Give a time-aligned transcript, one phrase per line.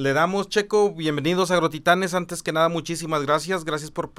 [0.00, 2.14] Le damos, Checo, bienvenidos a Agrotitanes.
[2.14, 3.66] Antes que nada, muchísimas gracias.
[3.66, 4.12] Gracias por,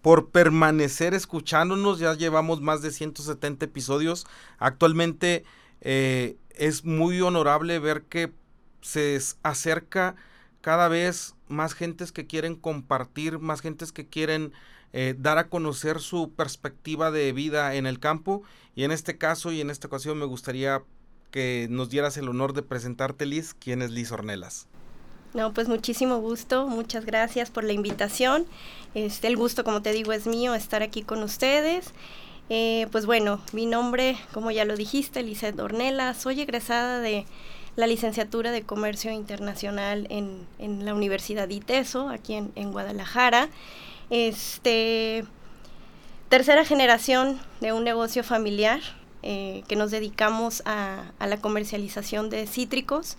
[0.00, 1.98] por permanecer escuchándonos.
[1.98, 4.28] Ya llevamos más de 170 episodios.
[4.58, 5.42] Actualmente
[5.80, 8.32] eh, es muy honorable ver que
[8.80, 10.14] se acerca
[10.60, 14.52] cada vez más gentes que quieren compartir, más gentes que quieren
[14.92, 18.44] eh, dar a conocer su perspectiva de vida en el campo.
[18.76, 20.84] Y en este caso y en esta ocasión me gustaría
[21.32, 23.52] que nos dieras el honor de presentarte, Liz.
[23.52, 24.68] ¿Quién es Liz Ornelas?
[25.34, 28.46] No, pues muchísimo gusto, muchas gracias por la invitación.
[28.94, 31.94] Este, el gusto, como te digo, es mío estar aquí con ustedes.
[32.50, 37.24] Eh, pues bueno, mi nombre, como ya lo dijiste, Lizeth Ornelas, soy egresada de
[37.76, 43.48] la licenciatura de Comercio Internacional en, en la Universidad de ITESO, aquí en, en, Guadalajara.
[44.10, 45.24] Este,
[46.28, 48.80] tercera generación de un negocio familiar
[49.22, 53.16] eh, que nos dedicamos a, a, la comercialización de cítricos,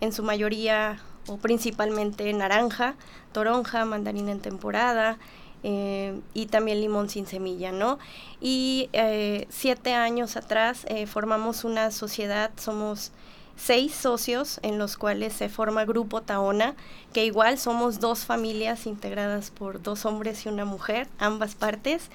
[0.00, 2.94] en su mayoría o principalmente naranja,
[3.32, 5.18] toronja, mandarina en temporada,
[5.62, 7.98] eh, y también limón sin semilla, ¿no?
[8.40, 13.12] Y eh, siete años atrás formamos una sociedad, somos
[13.56, 16.76] seis socios en los cuales se forma Grupo Taona,
[17.12, 22.10] que igual somos dos familias integradas por dos hombres y una mujer, ambas partes.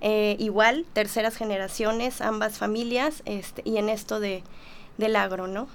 [0.00, 4.42] Eh, igual, terceras generaciones, ambas familias, este, y en esto de,
[4.98, 5.68] del agro, ¿no?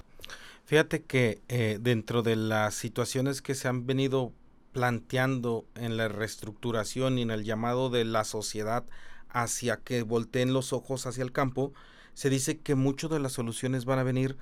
[0.67, 4.33] Fíjate que eh, dentro de las situaciones que se han venido
[4.73, 8.83] planteando en la reestructuración y en el llamado de la sociedad
[9.29, 11.71] hacia que volteen los ojos hacia el campo,
[12.15, 14.35] se dice que muchas de las soluciones van a venir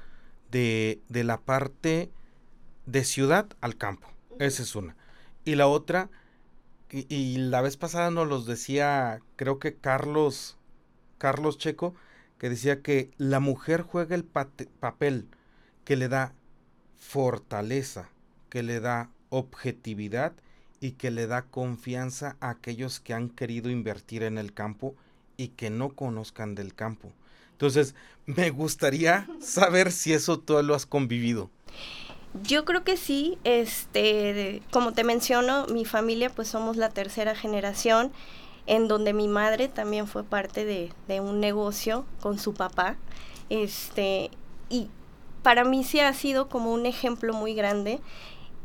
[0.50, 2.12] de, la parte
[2.88, 4.08] de ciudad al campo.
[4.40, 4.96] Esa es una.
[5.44, 6.09] Y la otra,
[6.90, 10.58] y, la vez pasada nos los decía, creo que Carlos,
[11.20, 11.94] Carlos Checo,
[12.40, 15.28] que decía que la mujer juega el papel
[15.86, 16.33] que le da
[16.97, 18.09] fortaleza,
[18.50, 20.33] que le da objetividad
[20.81, 24.95] y que le da confianza a aquellos que han querido invertir en el campo
[25.38, 27.12] y que no conozcan del campo.
[27.51, 31.50] Entonces, me gustaría saber si eso tú lo has convivido.
[32.44, 38.12] Yo creo que sí, este, como te menciono, mi familia pues somos la tercera generación
[38.67, 42.97] en donde mi madre también fue parte de, de un negocio con su papá,
[43.50, 44.31] este,
[44.69, 44.90] y
[45.45, 48.01] para mí sí ha sido como un ejemplo muy grande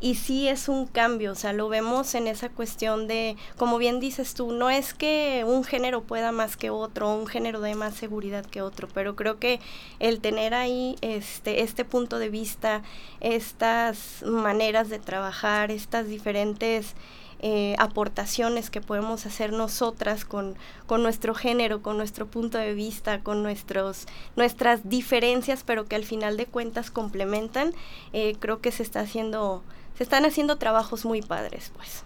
[0.00, 4.00] y sí es un cambio, o sea, lo vemos en esa cuestión de, como bien
[4.00, 7.96] dices tú, no es que un género pueda más que otro, un género dé más
[7.96, 9.60] seguridad que otro, pero creo que
[9.98, 12.80] el tener ahí este, este punto de vista,
[13.20, 16.94] estas maneras de trabajar, estas diferentes
[17.40, 20.56] eh, aportaciones que podemos hacer nosotras con,
[20.86, 24.06] con, nuestro género, con nuestro punto de vista, con nuestros,
[24.36, 27.72] nuestras diferencias, pero que al final de cuentas complementan,
[28.12, 29.62] eh, creo que se está haciendo
[30.00, 32.04] se están haciendo trabajos muy padres, pues.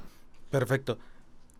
[0.50, 0.98] Perfecto.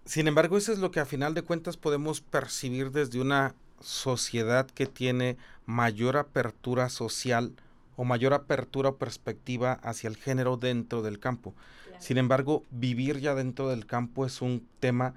[0.05, 4.67] Sin embargo, eso es lo que a final de cuentas podemos percibir desde una sociedad
[4.67, 7.53] que tiene mayor apertura social
[7.97, 11.55] o mayor apertura o perspectiva hacia el género dentro del campo.
[11.99, 15.15] Sin embargo, vivir ya dentro del campo es un tema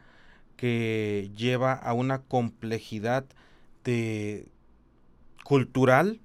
[0.55, 3.25] que lleva a una complejidad
[3.83, 4.47] de
[5.43, 6.19] cultural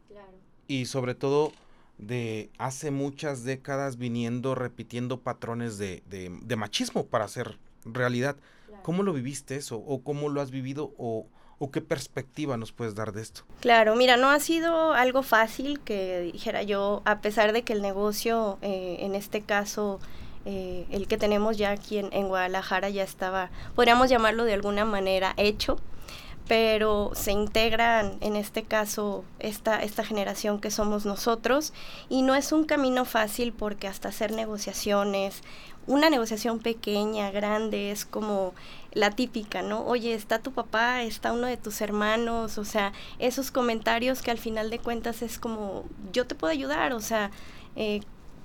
[0.67, 1.53] y sobre todo
[1.99, 8.37] de hace muchas décadas viniendo repitiendo patrones de, de, machismo para hacer realidad.
[8.83, 9.79] ¿Cómo lo viviste eso?
[9.79, 10.93] ¿O cómo lo has vivido?
[10.99, 11.27] ¿O,
[11.65, 13.43] ¿O qué perspectiva nos puedes dar de esto?
[13.61, 17.83] Claro, mira, no ha sido algo fácil que dijera yo, a pesar de que el
[17.83, 20.01] negocio, eh, en este caso,
[20.45, 24.85] eh, el que tenemos ya aquí en, en, Guadalajara ya estaba, podríamos llamarlo de alguna
[24.85, 25.77] manera, hecho
[26.49, 31.73] pero se integran en este caso esta, esta generación que somos nosotros
[32.09, 35.43] y no es un camino fácil porque hasta hacer negociaciones,
[35.87, 38.55] una negociación pequeña, grande, es como
[38.93, 39.85] la típica, ¿no?
[39.85, 44.39] Oye, está tu papá, está uno de tus hermanos, o sea, esos comentarios que al
[44.39, 47.31] final de cuentas es como, yo te puedo ayudar, o sea,
[47.77, 48.01] eh,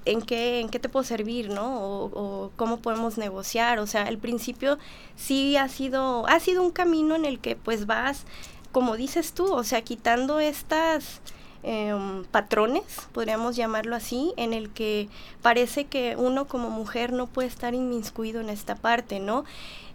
[0.08, 1.82] en qué, en qué te puedo servir, ¿no?
[1.84, 3.80] O, cómo podemos negociar.
[3.80, 4.78] O sea, el principio
[5.16, 8.26] sí ha sido, ha sido un camino en el que pues vas,
[8.72, 11.22] como dices tú, o sea, quitando estas
[11.64, 15.10] em, patrones, podríamos llamarlo así, en el que
[15.42, 19.46] parece que uno como mujer no puede estar inmiscuido en esta parte, ¿no?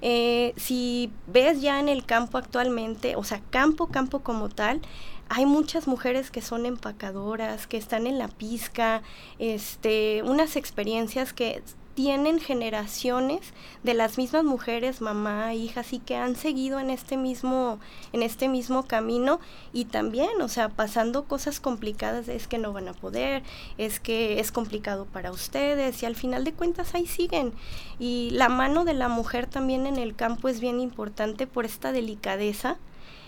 [0.01, 4.81] Eh, si ves ya en el campo actualmente, o sea, campo, campo como tal,
[5.29, 9.03] hay muchas mujeres que son empacadoras, que están en la pizca,
[9.39, 11.63] este, unas experiencias que
[11.95, 13.53] tienen generaciones
[13.83, 17.79] de las mismas mujeres, mamá, hijas, y que han seguido en este mismo,
[18.13, 19.41] en este mismo camino
[19.73, 23.43] y también, o sea, pasando cosas complicadas, es que no van a poder,
[23.79, 27.53] es que es complicado para ustedes, y al final de cuentas ahí siguen.
[27.99, 31.93] Y la mano de la mujer también en el campo es bien importante por esta
[31.93, 32.79] delicadeza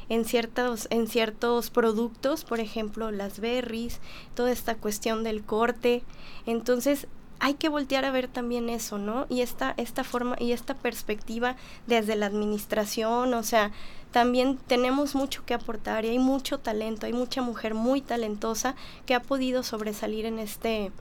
[0.08, 4.00] en ciertos, en ciertos productos, por ejemplo las berries,
[4.34, 6.02] toda esta cuestión del corte.
[6.46, 7.08] Entonces
[7.40, 9.26] hay que voltear a ver también eso, ¿no?
[9.28, 13.72] Y esta, esta forma y esta perspectiva desde la administración, o sea,
[14.12, 18.76] también tenemos mucho que aportar y hay mucho talento, hay mucha mujer muy talentosa
[19.06, 20.92] que ha podido sobresalir en este,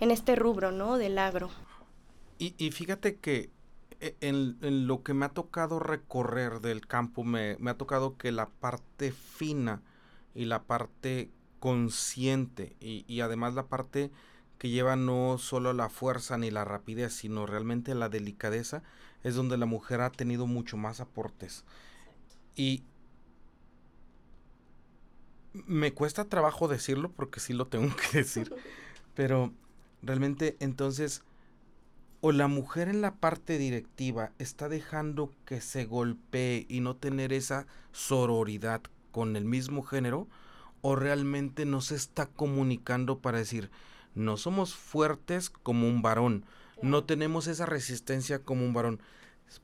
[0.00, 0.96] en este rubro, ¿no?
[0.96, 1.50] Del agro.
[2.38, 3.50] Y, y fíjate que
[4.02, 8.32] e, en, lo que me ha tocado recorrer del campo, me, me ha tocado que
[8.32, 9.80] la parte fina
[10.34, 11.30] y la parte
[11.60, 14.10] consciente y, y, además la parte
[14.62, 18.84] que lleva no solo la fuerza ni la rapidez, sino realmente la delicadeza,
[19.24, 21.64] es donde la mujer ha tenido mucho más aportes.
[22.54, 22.84] Y
[25.52, 28.54] me cuesta trabajo decirlo porque sí lo tengo que decir,
[29.16, 29.52] pero
[30.00, 31.24] realmente entonces
[32.20, 37.32] o la mujer en la parte directiva está dejando que se golpee y no tener
[37.32, 38.80] esa sororidad
[39.10, 40.28] con el mismo género,
[40.82, 43.72] o realmente no se está comunicando para decir,
[44.14, 46.44] no somos fuertes como un varón,
[46.82, 49.00] no tenemos esa resistencia como un varón.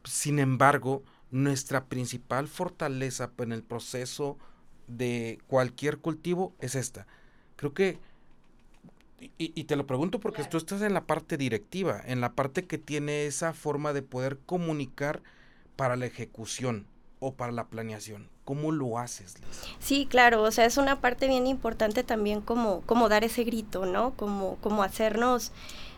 [0.05, 4.39] Sin embargo, nuestra principal fortaleza en el proceso
[4.87, 7.07] de cualquier cultivo es esta.
[7.57, 7.99] Creo que
[9.37, 12.79] y, te lo pregunto porque tú estás en la parte directiva, en la parte que
[12.79, 15.23] tiene esa forma de poder comunicar
[15.75, 16.87] para la ejecución
[17.21, 18.29] o para la planeación.
[18.45, 19.35] ¿Cómo lo haces?
[19.79, 23.85] Sí, claro, o sea, es una parte bien importante también como, como dar ese grito,
[23.85, 24.15] ¿no?
[24.15, 25.53] Como, como hacernos,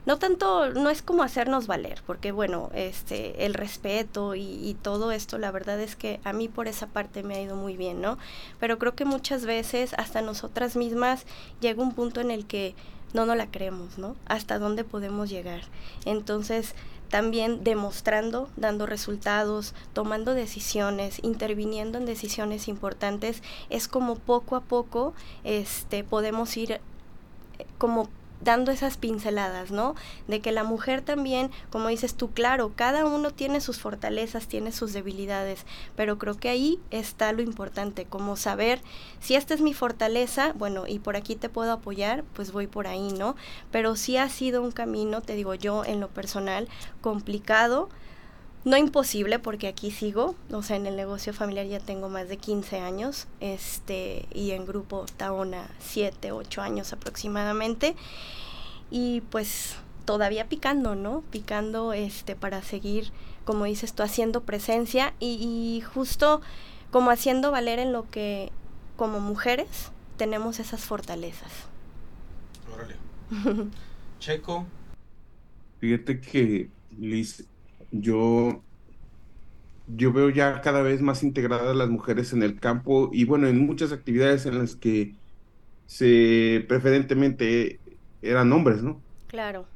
[0.05, 5.12] no tanto, no es como hacernos valer, porque bueno, este, el respeto y, y, todo
[5.12, 8.00] esto, la verdad es que a mí por esa parte me ha ido muy bien,
[8.00, 8.19] ¿no?
[8.58, 11.26] Pero creo que muchas veces hasta nosotras mismas
[11.61, 12.75] llega un punto en el que
[13.12, 14.16] no no la creemos, ¿no?
[14.26, 15.62] Hasta dónde podemos llegar.
[16.05, 16.75] Entonces,
[17.10, 25.12] también demostrando, dando resultados, tomando decisiones, interviniendo en decisiones importantes, es como poco a poco
[25.44, 26.80] este podemos ir eh,
[27.78, 28.08] como
[28.40, 29.94] dando esas pinceladas, ¿no?
[30.28, 34.72] De que la mujer también, como dices tú, claro, cada uno tiene sus fortalezas, tiene
[34.72, 35.66] sus debilidades,
[35.96, 38.81] pero creo que ahí está lo importante, como saber
[39.20, 42.87] si esta es mi fortaleza, bueno, y por aquí te puedo apoyar, pues voy por
[42.87, 43.37] ahí, ¿no?
[43.70, 46.69] Pero sí ha sido un camino, te digo yo, en lo personal,
[47.00, 47.88] complicado,
[48.64, 52.36] no imposible porque aquí sigo, o sea, en el negocio familiar ya tengo más de
[52.36, 57.96] 15 años, este, y en grupo Taona 7, 8 años aproximadamente.
[58.90, 61.22] Y pues todavía picando, ¿no?
[61.30, 63.12] Picando este para seguir,
[63.44, 66.42] como dices tú, haciendo presencia y, y justo
[66.90, 68.50] como haciendo valer en lo que
[68.96, 71.52] como mujeres tenemos esas fortalezas.
[72.74, 72.96] Órale.
[74.18, 74.66] Checo.
[75.78, 76.68] Fíjate que,
[76.98, 77.46] Liz,
[77.90, 78.64] yo,
[79.87, 83.58] yo veo ya cada vez más integradas las mujeres en el campo y bueno, en
[83.66, 85.16] muchas actividades en las que
[85.87, 87.81] se preferentemente
[88.22, 89.04] eran hombres, ¿no?
[89.26, 89.66] Claro.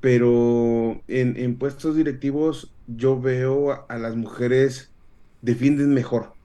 [0.00, 4.94] Pero en, en puestos directivos yo veo a, a, las mujeres
[5.42, 6.36] defienden mejor.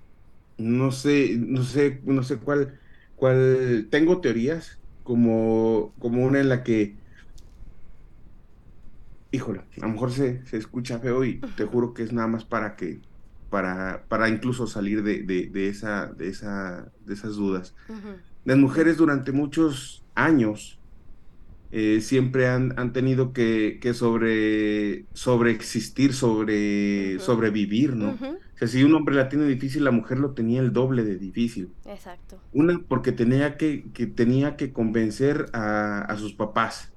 [0.57, 2.79] No sé, no sé, no sé cuál,
[3.15, 7.00] cuál, tengo teorías como, como una en la que
[9.31, 12.43] híjole, a lo mejor se, se, escucha feo y te juro que es nada más
[12.43, 12.99] para que,
[13.49, 17.73] para, para incluso salir de, de, de esa, de, esa, de esas dudas.
[17.87, 18.15] Uh -huh.
[18.43, 20.79] Las mujeres durante muchos años
[21.71, 27.19] eh, siempre han, han, tenido que, que sobre, sobre existir, sobre, uh -huh.
[27.19, 28.09] sobrevivir, ¿no?
[28.09, 28.35] Uh -huh.
[28.35, 31.17] O sea, si un hombre la tiene difícil, la mujer lo tenía el doble de
[31.17, 31.69] difícil.
[31.85, 32.39] Exacto.
[32.51, 36.90] Una, porque tenía que, que tenía que convencer a, a sus papás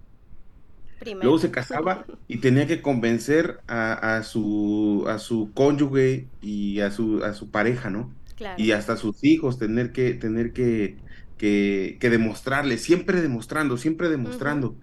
[1.05, 1.23] Primero.
[1.23, 6.91] Luego se casaba y tenía que convencer a, a, su, a su cónyuge y a
[6.91, 8.15] su, a su pareja, ¿no?
[8.37, 8.63] Claro.
[8.63, 10.99] Y hasta a sus hijos, tener que, tener que,
[11.37, 14.69] que, que demostrarle, siempre demostrando, siempre demostrando.
[14.71, 14.83] Uh -huh.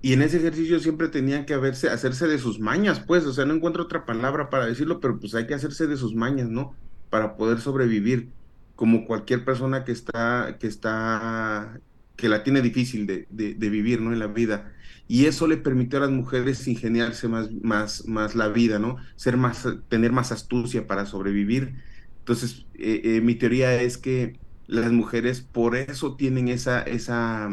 [0.00, 3.44] Y en ese ejercicio siempre tenían que haberse, hacerse de sus mañas, pues, o sea,
[3.46, 6.76] no encuentro otra palabra para decirlo, pero pues hay que hacerse de sus mañas, ¿no?
[7.08, 8.34] Para poder sobrevivir,
[8.74, 11.80] como cualquier persona que está, que está,
[12.16, 14.12] que la tiene difícil de, de, vivir, ¿no?
[14.12, 14.72] En la vida
[15.08, 18.96] y eso le permitió a las mujeres ingeniarse más, más, más la vida, ¿no?
[19.16, 21.74] Ser más, tener más astucia para sobrevivir.
[22.20, 27.50] Entonces, eh, eh, mi teoría es que las mujeres por eso tienen esa, esa,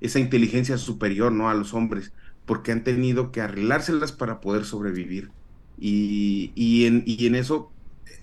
[0.00, 1.50] esa inteligencia superior, ¿no?
[1.50, 2.12] A los hombres,
[2.46, 5.32] porque han tenido que arreglárselas para poder sobrevivir.
[5.78, 7.75] Y, y, en, y en eso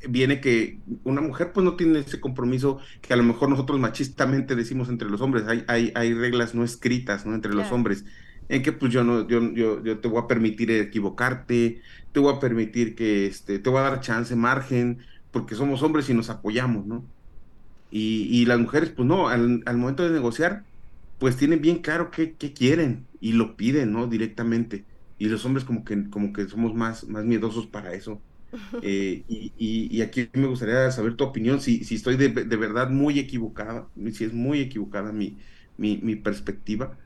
[0.07, 4.55] viene que una mujer pues no tiene ese compromiso que a lo mejor nosotros machistamente
[4.55, 7.35] decimos entre los hombres, hay, hay, hay reglas no escritas, ¿no?
[7.35, 8.05] Entre los hombres,
[8.49, 12.33] en que pues yo no, yo, yo, yo te voy a permitir equivocarte, te voy
[12.33, 14.99] a permitir que, este, te voy a dar chance, margen,
[15.31, 17.03] porque somos hombres y nos apoyamos, ¿no?
[17.91, 20.63] Y, y las mujeres, pues no, al, al, momento de negociar,
[21.19, 24.07] pues tienen bien claro qué, qué quieren y lo piden, ¿no?
[24.07, 24.83] Directamente.
[25.19, 28.19] Y los hombres como que, como que somos más, más miedosos para eso.
[28.81, 32.89] Eh, y, y, aquí me gustaría saber tu opinión, si, si estoy de, de, verdad
[32.89, 35.37] muy equivocada, si es muy equivocada mi,
[35.77, 36.97] mi, mi perspectiva,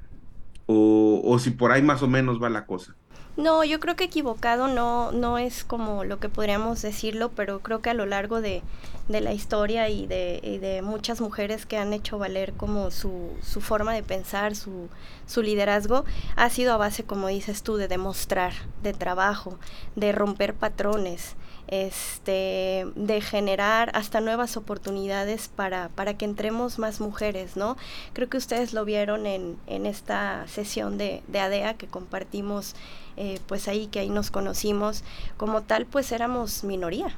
[0.66, 2.96] o, o, si por ahí más o menos va la cosa.
[3.38, 7.84] No, yo creo que equivocado no, no es como lo que podríamos decirlo, pero creo
[7.84, 8.64] que a lo largo de,
[9.10, 13.30] de la historia y de, y de, muchas mujeres que han hecho valer como su,
[13.44, 14.90] su forma de pensar, su,
[15.28, 16.04] su liderazgo,
[16.36, 19.60] ha sido a base, como dices tú, de demostrar, de trabajo,
[19.96, 21.36] de romper patrones,
[21.68, 27.78] este, de generar hasta nuevas oportunidades para, para que entremos más mujeres, ¿no?
[28.14, 32.76] Creo que ustedes lo vieron en, en esta sesión de, de ADEA que compartimos
[33.20, 35.04] eh, pues ahí que ahí nos conocimos,
[35.38, 37.16] como tal pues éramos minoría,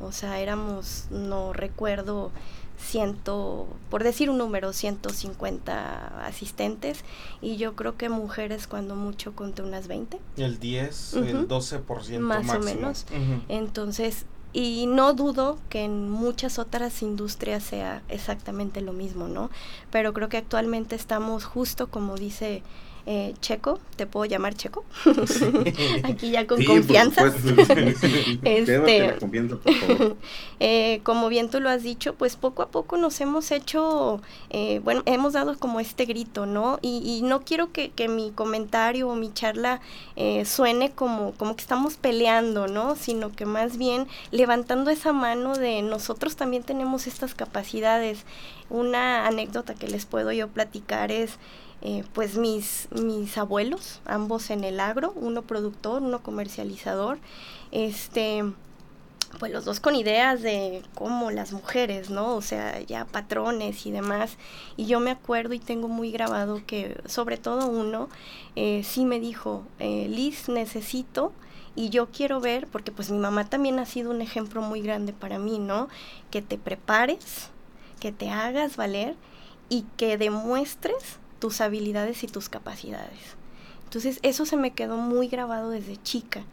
[0.00, 2.30] o sea, éramos, no recuerdo,
[2.78, 7.04] ciento, por decir un número, 150 asistentes
[7.40, 10.18] y yo creo que mujeres cuando mucho conté unas 20.
[10.36, 12.62] El 10, el 12% más máximo.
[12.62, 13.06] o menos.
[13.48, 19.50] Entonces, y no dudo que en muchas otras industrias sea exactamente lo mismo, ¿no?
[19.90, 22.62] Pero creo que actualmente estamos justo como dice
[23.06, 24.84] eh, Checo, ¿te puedo llamar Checo?
[26.04, 27.26] Aquí ya con confianza.
[28.44, 29.16] este,
[30.60, 34.80] eh, como bien tú lo has dicho, pues poco a poco nos hemos hecho, eh,
[34.84, 36.78] bueno, hemos dado como este grito, ¿no?
[36.80, 39.80] Y, y no quiero que, que, mi comentario o mi charla
[40.16, 42.94] eh, suene como, como que estamos peleando, ¿no?
[42.96, 48.24] Sino que más bien levantando esa mano de nosotros también tenemos estas capacidades.
[48.70, 51.38] Una anécdota que les puedo yo platicar es
[51.82, 57.18] eh, pues mis, mis abuelos, ambos en el agro, uno productor, uno comercializador,
[57.72, 58.44] este,
[59.38, 62.36] pues los dos con ideas de cómo las mujeres, ¿no?
[62.36, 64.36] O sea, ya patrones y demás.
[64.76, 68.08] Y yo me acuerdo y tengo muy grabado que, sobre todo uno,
[68.54, 71.32] eh, sí me dijo, eh, Liz, necesito
[71.74, 75.12] y yo quiero ver, porque pues mi mamá también ha sido un ejemplo muy grande
[75.12, 75.88] para mí, ¿no?
[76.30, 77.50] Que te prepares,
[77.98, 79.16] que te hagas valer
[79.68, 83.34] y que demuestres tus habilidades y tus capacidades.
[83.82, 86.44] Entonces eso se me quedó muy grabado desde chica,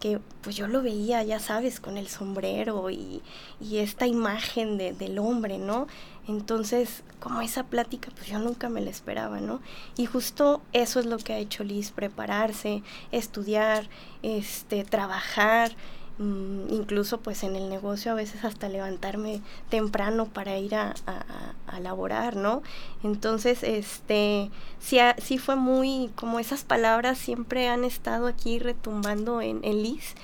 [0.00, 3.20] que pues yo lo veía, ya sabes, con el sombrero y,
[3.60, 5.86] y esta imagen de, del hombre, ¿no?
[6.26, 9.60] Entonces, como esa plática, pues yo nunca me la esperaba, ¿no?
[9.98, 13.90] Y justo eso es lo que ha hecho Liz, prepararse, estudiar,
[14.22, 15.76] este, trabajar,
[16.18, 22.34] incluso pues en el negocio a veces hasta levantarme temprano para ir a, a, laborar,
[22.34, 22.62] ¿no?
[23.04, 29.60] Entonces, este, sí, sí fue muy, como esas palabras siempre han estado aquí retumbando en,
[29.62, 30.14] en Liz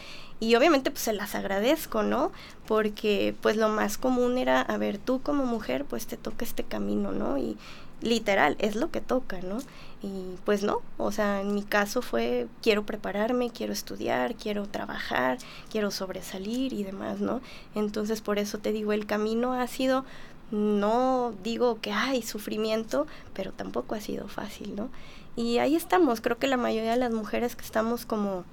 [0.40, 2.32] y obviamente pues se las agradezco, ¿no?
[2.66, 6.64] Porque pues lo más común era, a ver, tú como mujer pues te toca este
[6.64, 7.38] camino, ¿no?
[7.38, 7.56] Y
[8.02, 9.58] literal, es lo que toca, ¿no?
[10.04, 15.38] Y pues no, o sea, en mi caso fue quiero prepararme, quiero estudiar, quiero trabajar,
[15.70, 17.40] quiero sobresalir y demás, ¿no?
[17.74, 20.04] Entonces por eso te digo, el camino ha sido,
[20.50, 24.90] no digo que hay sufrimiento, pero tampoco ha sido fácil, ¿no?
[25.36, 28.44] Y ahí estamos, creo que la mayoría de las mujeres que estamos como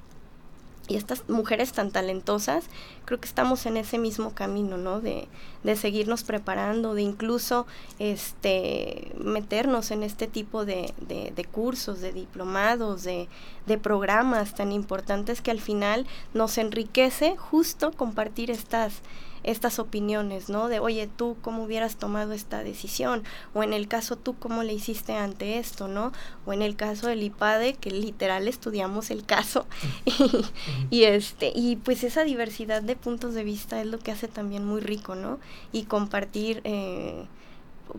[0.91, 2.65] y estas mujeres tan talentosas,
[3.05, 5.00] creo que estamos en ese mismo camino, ¿no?
[5.00, 5.29] De,
[5.63, 7.65] de seguirnos preparando, de incluso
[7.98, 13.29] este, meternos en este tipo de, de, de cursos, de diplomados, de,
[13.67, 18.95] de, programas tan importantes que al final nos enriquece justo compartir estas,
[19.43, 20.67] estas opiniones, ¿no?
[20.67, 24.74] De, oye, tú cómo hubieras tomado esta decisión, o en el caso tú cómo le
[24.74, 26.12] hiciste ante esto, ¿no?
[26.45, 29.65] O en el caso del IPADE, que literal estudiamos el caso,
[30.05, 30.45] y,
[30.89, 34.65] y, este, y pues esa diversidad de puntos de vista es lo que hace también
[34.65, 35.39] muy rico, ¿no?
[35.71, 37.25] Y compartir, eh,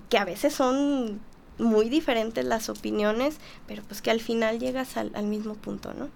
[0.08, 1.20] que a veces son
[1.58, 6.08] muy diferentes las opiniones, pero pues que al final llegas al, al mismo punto, ¿no?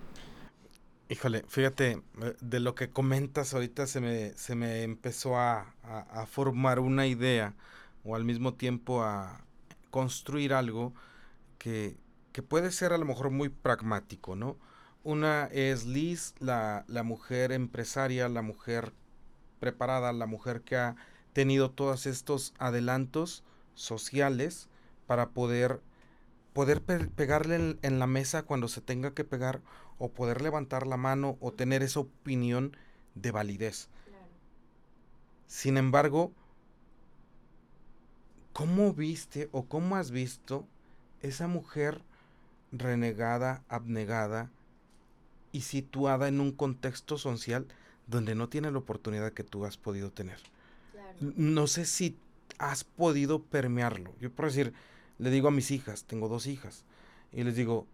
[1.09, 6.27] Híjole, fíjate, eh, de lo que comentas ahorita se me, se me empezó a, a,
[6.27, 7.55] formar una idea
[8.05, 9.45] o al mismo tiempo a
[9.91, 10.95] construir algo
[11.59, 11.97] que,
[12.33, 14.57] que, puede ser a lo mejor muy pragmático, ¿no?
[15.05, 18.93] Una es Liz, la, la mujer empresaria, la mujer
[19.61, 20.97] preparada, la mujer que ha
[21.33, 23.45] tenido todos estos adelantos
[23.75, 24.69] sociales
[25.07, 25.81] para poder
[26.57, 29.61] poder pegarle en, la mesa cuando se tenga que pegar
[29.99, 32.77] o poder levantar la mano o tener esa opinión
[33.15, 33.89] de validez.
[35.47, 36.33] Sin embargo,
[38.53, 40.67] ¿cómo viste o cómo has visto
[41.23, 42.03] esa mujer
[42.73, 44.51] renegada, abnegada
[45.53, 47.67] y situada en un contexto social
[48.07, 50.39] donde no tiene la oportunidad que tú has podido tener?
[51.21, 52.19] No sé si
[52.59, 54.13] has podido permearlo.
[54.21, 54.75] Yo por decir,
[55.19, 56.85] le digo a mis hijas, tengo dos hijas,
[57.33, 57.87] y les digo,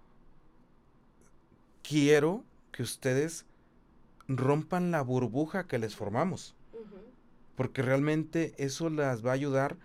[1.92, 3.44] quiero que ustedes
[4.26, 6.54] rompan la burbuja que les formamos,
[7.54, 9.76] porque realmente eso las va a ayudar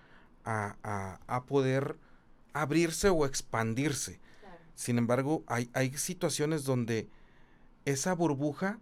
[0.46, 1.98] a, poder
[2.54, 4.22] abrirse o expandirse.
[4.74, 7.10] Sin embargo, hay, hay situaciones donde
[7.84, 8.80] esa burbuja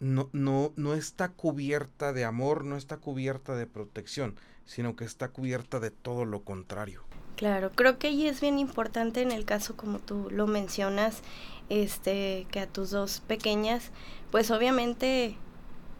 [0.00, 4.34] no, no, no está cubierta de amor, no está cubierta de protección,
[4.64, 7.04] sino que está cubierta de todo lo contrario.
[7.36, 11.22] Claro, creo que ahí es bien importante en el caso como tú lo mencionas,
[11.68, 13.90] este, que a tus dos pequeñas,
[14.30, 15.36] pues obviamente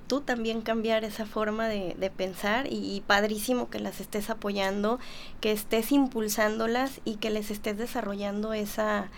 [0.06, 4.98] tú también cambiar esa forma de, de pensar y, y, padrísimo que las estés apoyando,
[5.40, 9.10] que estés impulsándolas y que les estés desarrollando esa,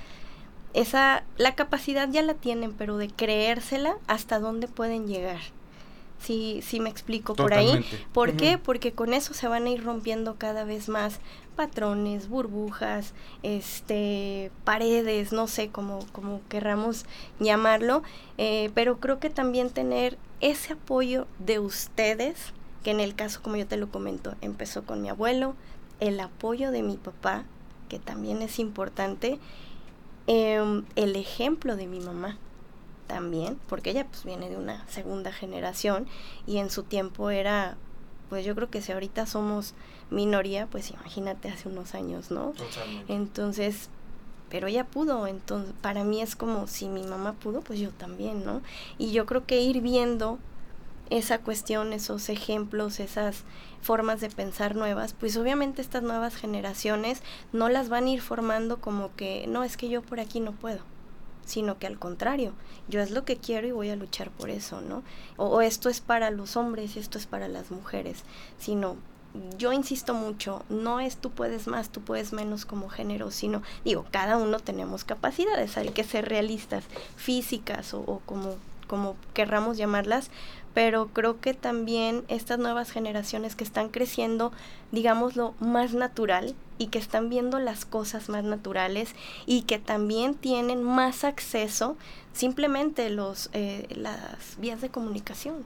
[0.73, 5.41] esa, la capacidad ya la tienen, pero de creérsela hasta dónde pueden llegar.
[6.21, 7.85] Sí, sí me explico por ahí.
[8.13, 8.57] ¿Por qué?
[8.57, 11.21] Porque con eso se van a ir rompiendo cada vez más
[11.55, 17.07] patrones, burbujas, este, paredes, no sé cómo, como querramos
[17.41, 18.03] llamarlo,
[18.39, 23.57] eh, pero creo que también tener ese apoyo de ustedes, que en el caso, como
[23.57, 25.55] yo te lo comento, empezó con mi abuelo,
[26.01, 27.45] el apoyo de mi papá,
[27.89, 29.39] que también es importante,
[30.27, 32.39] em, el ejemplo de mi mamá
[33.07, 36.07] también, porque ella pues viene de una segunda generación
[36.47, 37.77] y en su tiempo era,
[38.29, 39.75] pues yo creo que si ahorita somos
[40.11, 42.53] minoría, pues imagínate hace unos años, ¿no?
[43.09, 43.89] Entonces,
[44.51, 48.45] pero ella pudo, entonces para mí es como si mi mamá pudo, pues yo también,
[48.45, 48.63] ¿no?
[48.99, 50.39] Y yo creo que ir viendo
[51.11, 53.45] esa cuestión, esos ejemplos, esas
[53.83, 58.81] formas de pensar nuevas, pues obviamente estas nuevas generaciones no las van a ir formando
[58.81, 60.81] como que, no, es que yo por aquí no puedo
[61.47, 62.53] sino que al contrario,
[62.89, 65.03] yo es lo que quiero y voy a luchar por eso, ¿no?
[65.37, 68.25] O, esto es para los hombres y esto es para las mujeres,
[68.59, 68.97] sino
[69.59, 74.07] yo insisto mucho, no es tú puedes más, tú puedes menos como género, sino, digo,
[74.13, 76.85] cada uno tenemos capacidades, hay que ser realistas,
[77.17, 78.57] físicas o, o como,
[78.95, 80.31] como querramos llamarlas,
[80.73, 84.53] pero creo que también estas nuevas generaciones que están creciendo,
[84.93, 90.85] digámoslo, más natural y que están viendo las cosas más naturales y que también tienen
[90.85, 91.97] más acceso
[92.33, 95.65] simplemente los eh, las vías de comunicación.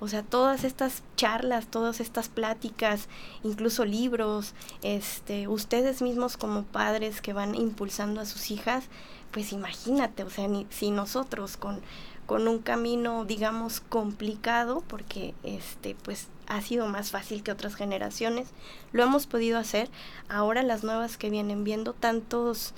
[0.00, 3.08] O sea todas estas charlas todas estas pláticas
[3.42, 8.84] incluso libros este ustedes mismos como padres que van impulsando a sus hijas
[9.30, 11.80] pues imagínate o sea ni, si nosotros con
[12.26, 18.48] con un camino, digamos, complicado, porque este, pues ha sido más fácil que otras generaciones.
[18.92, 19.88] Lo hemos podido hacer.
[20.28, 22.74] Ahora las nuevas que vienen viendo tantos,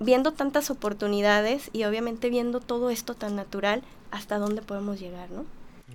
[0.00, 5.44] viendo tantas oportunidades y obviamente viendo todo esto tan natural, hasta dónde podemos llegar, ¿no?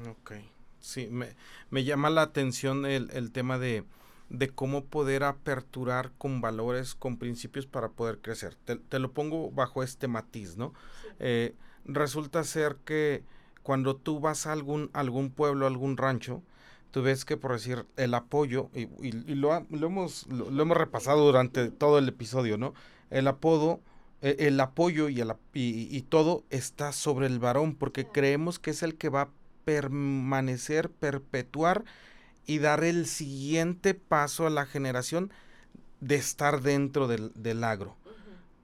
[0.10, 0.34] Ok.
[0.80, 1.36] Sí, me,
[1.70, 3.86] me llama la atención el, el tema de,
[4.30, 8.56] de cómo poder aperturar con valores, con principios para poder crecer.
[8.66, 10.74] Te, te lo pongo bajo este matiz, ¿no?
[11.20, 13.24] Eh, resulta ser que
[13.64, 16.44] cuando tú vas a algún, algún pueblo, algún rancho,
[16.92, 21.98] tú ves que por decir el apoyo, y, lo, hemos, lo, hemos repasado durante todo
[21.98, 22.74] el episodio, ¿no?
[23.10, 23.82] El apodo,
[24.22, 28.84] e, el, apoyo y, el, y, todo está sobre el varón, porque creemos que es
[28.84, 29.30] el que va a
[29.66, 31.84] permanecer, perpetuar
[32.46, 35.32] y dar el siguiente paso a la generación
[36.02, 37.96] de estar dentro del, del agro.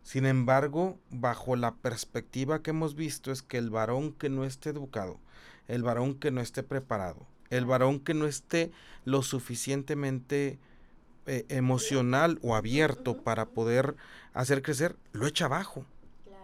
[0.09, 4.71] Sin embargo, bajo la perspectiva que hemos visto es que el varón que no esté
[4.71, 5.19] educado,
[5.67, 8.71] el varón que no esté preparado, el varón que no esté
[9.05, 10.57] lo suficientemente
[11.27, 13.97] eh, emocional o abierto para poder
[14.33, 15.85] hacer crecer, lo echa abajo.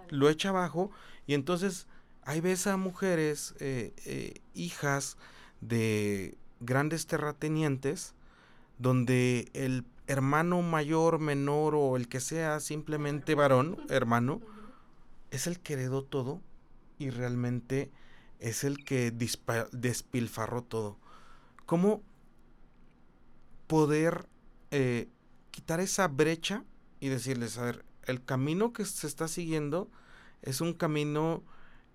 [0.09, 0.91] Lo echa abajo
[1.25, 1.87] y entonces
[2.21, 5.17] hay veces a mujeres, eh, eh, hijas
[5.61, 8.13] de grandes terratenientes,
[8.77, 14.41] donde el hermano mayor, menor o el que sea simplemente varón, hermano,
[15.31, 16.41] es el que heredó todo
[16.97, 17.91] y realmente
[18.39, 19.11] es el que
[19.71, 20.97] despilfarró todo.
[21.65, 22.01] ¿Cómo
[23.67, 24.27] poder
[24.71, 25.07] eh,
[25.51, 26.63] quitar esa brecha
[26.99, 29.89] y decirles, a ver, el camino que se está siguiendo
[30.41, 31.43] es un camino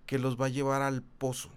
[0.05, 1.51] que los va a llevar al pozo?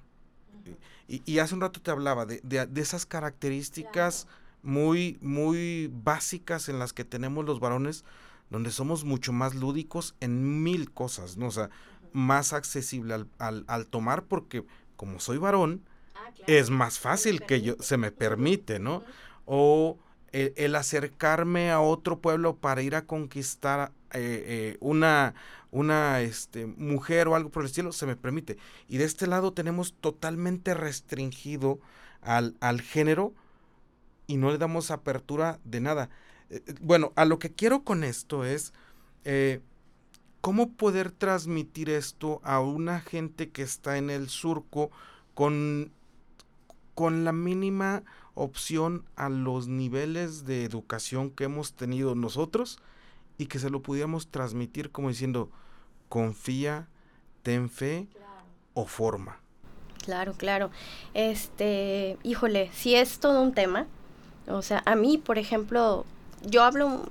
[1.06, 4.26] y, hace un rato te hablaba de, de, esas características
[4.64, 8.05] muy, muy básicas en las que tenemos los varones,
[8.50, 11.46] donde somos mucho más lúdicos en mil cosas, ¿no?
[11.46, 11.70] O sea,
[12.12, 14.64] más accesible al, al, tomar porque
[14.96, 15.83] como soy varón,
[16.14, 19.03] ah, es más fácil que yo, se me permite, ¿no?
[19.44, 19.98] O
[20.33, 25.35] el, acercarme a otro pueblo para ir a conquistar eh, eh, una,
[25.70, 28.57] una este, mujer o algo por el estilo, se me permite.
[28.88, 31.79] Y de este lado tenemos totalmente restringido
[32.22, 33.35] al, al género
[34.26, 36.10] y no le damos apertura de nada.
[36.50, 38.72] Eh, bueno, a lo que quiero con esto es
[40.42, 44.90] cómo poder transmitir esto a una gente que está en el surco
[45.32, 45.90] con,
[46.94, 48.02] con la mínima
[48.34, 52.78] opción a los niveles de educación que hemos tenido nosotros
[53.38, 55.50] y que se lo pudiéramos transmitir como diciendo
[56.10, 56.88] confía,
[57.42, 58.06] ten fe
[58.74, 59.40] o forma.
[60.04, 60.70] Claro, claro.
[61.14, 63.87] Este, híjole, si es todo un tema.
[64.48, 66.04] O sea, a mí, por ejemplo,
[66.42, 67.02] yo hablo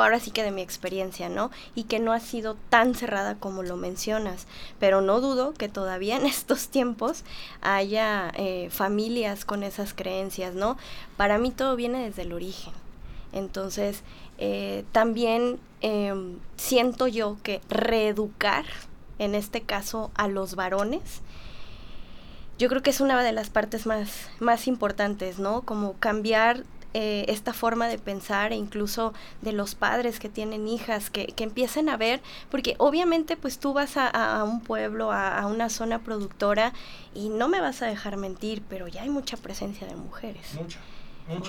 [0.00, 1.50] ahora sí que de mi experiencia, ¿no?
[1.74, 4.46] Y que no ha sido tan cerrada como lo mencionas,
[4.78, 7.24] pero no dudo que todavía en estos tiempos
[7.60, 10.76] haya eh, familias con esas creencias, ¿no?
[11.16, 12.72] Para mí todo viene desde el origen.
[13.32, 14.02] Entonces,
[14.38, 18.64] eh, también em, siento yo que reeducar,
[19.18, 21.20] en este caso, a los varones,
[22.58, 25.62] yo creo que es una de las partes más, más importantes, ¿no?
[25.62, 31.10] Como cambiar eh, esta forma de pensar e incluso de los padres que tienen hijas,
[31.10, 32.20] que, que empiecen a ver,
[32.50, 36.72] porque obviamente pues tú vas a, un pueblo, a, una zona productora
[37.14, 40.54] y no me vas a dejar mentir, pero ya hay mucha presencia de mujeres.
[40.54, 40.78] Mucha.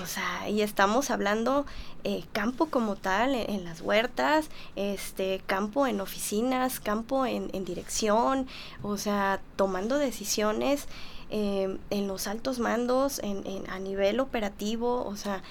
[0.02, 1.64] O sea, y estamos hablando
[2.04, 8.46] eh, campo como tal, en, las huertas, este campo en oficinas, campo en, en dirección,
[8.82, 10.86] o sea, tomando decisiones
[11.32, 15.44] Em, en los altos mandos, en, a nivel operativo, o sea,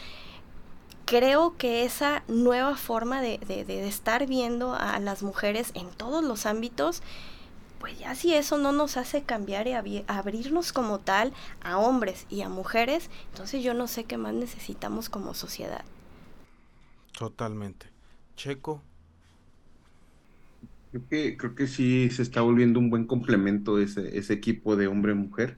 [1.05, 6.45] creo que esa nueva forma de, de, estar viendo a las mujeres en todos los
[6.45, 7.01] ámbitos,
[7.79, 12.41] pues ya si eso no nos hace cambiar y abrirnos como tal a hombres y
[12.41, 15.85] a mujeres, entonces yo no sé qué más necesitamos como sociedad.
[17.17, 17.87] Totalmente.
[18.35, 18.83] Checo.
[20.91, 24.87] Creo que, creo que sí se está volviendo un buen complemento ese, ese equipo de
[24.87, 25.57] hombre-mujer.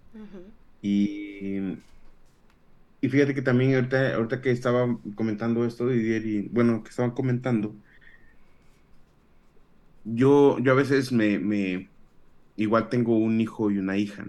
[0.82, 1.78] Y,
[3.02, 7.12] y fíjate que también ahorita, ahorita que estaba comentando esto de y bueno, que estaban
[7.12, 7.76] comentando,
[10.04, 11.90] yo, yo a veces me, me,
[12.58, 14.26] igual tengo un hijo y una hija.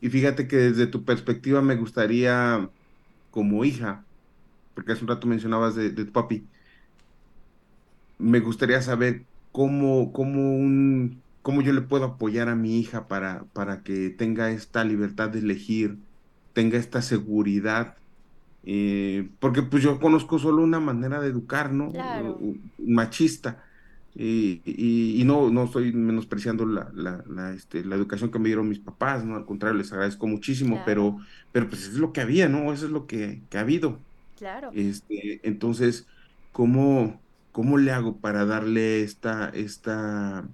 [0.00, 2.70] Y fíjate que desde tu perspectiva me gustaría,
[3.30, 4.04] como hija,
[4.74, 6.46] porque hace un rato mencionabas de, de tu papi,
[8.18, 13.44] me gustaría saber cómo, cómo, un, cómo yo le puedo apoyar a mi hija para,
[13.52, 15.98] para que tenga esta libertad de elegir,
[16.52, 17.96] tenga esta seguridad.
[18.64, 21.92] Eh, porque pues yo conozco solo una manera de educar, ¿no?
[22.78, 23.64] Machista.
[24.14, 29.24] y, no, no estoy menospreciando la, la, este, la, educación que me dieron mis papás,
[29.24, 29.36] ¿no?
[29.36, 31.18] Al contrario, les agradezco muchísimo, pero,
[31.52, 32.72] pero pues es lo que había, ¿no?
[32.72, 33.98] Eso es lo que, que ha habido.
[34.36, 34.70] Claro.
[34.74, 36.06] Este, entonces,
[36.52, 37.20] ¿cómo,
[37.52, 40.44] ¿cómo le hago para darle esta, esta,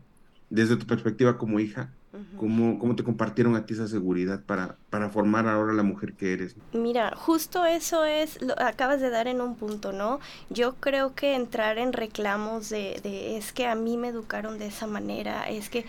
[0.50, 1.90] desde tu perspectiva como hija,
[2.38, 6.32] ¿Cómo, ¿Cómo, te compartieron a ti esa seguridad para, para formar ahora la mujer que
[6.32, 6.56] eres?
[6.72, 10.20] Mira, justo eso es, lo acabas de dar en un punto, ¿no?
[10.48, 14.66] Yo creo que entrar en reclamos de, de es que a mí me educaron de
[14.66, 15.84] esa manera, es que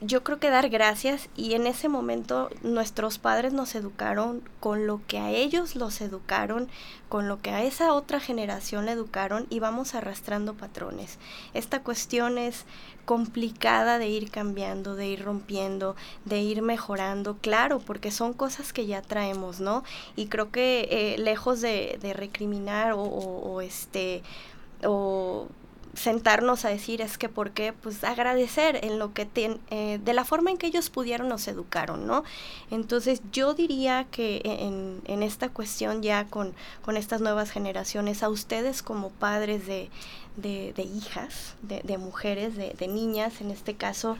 [0.00, 5.00] yo creo que dar gracias y en ese momento nuestros padres nos educaron con lo
[5.06, 6.68] que a ellos los educaron,
[7.08, 11.18] con lo que a esa otra generación le educaron y vamos arrastrando patrones.
[11.54, 12.66] Esta cuestión es
[13.06, 18.86] complicada de ir cambiando, de ir rompiendo, de ir mejorando, claro, porque son cosas que
[18.86, 19.82] ya traemos, ¿no?
[20.14, 24.22] Y creo que eh, lejos de, recriminar o, o este
[24.84, 25.48] o
[25.96, 29.26] sentarnos a decir es que por qué, pues agradecer en lo que
[29.70, 32.22] eh, de la forma en que ellos pudieron nos educaron, ¿no?
[32.70, 38.28] Entonces yo diría que en, en esta cuestión ya con, con, estas nuevas generaciones, a
[38.28, 39.88] ustedes como padres de,
[40.36, 44.16] de, de hijas, de, de mujeres, de, de niñas en este caso,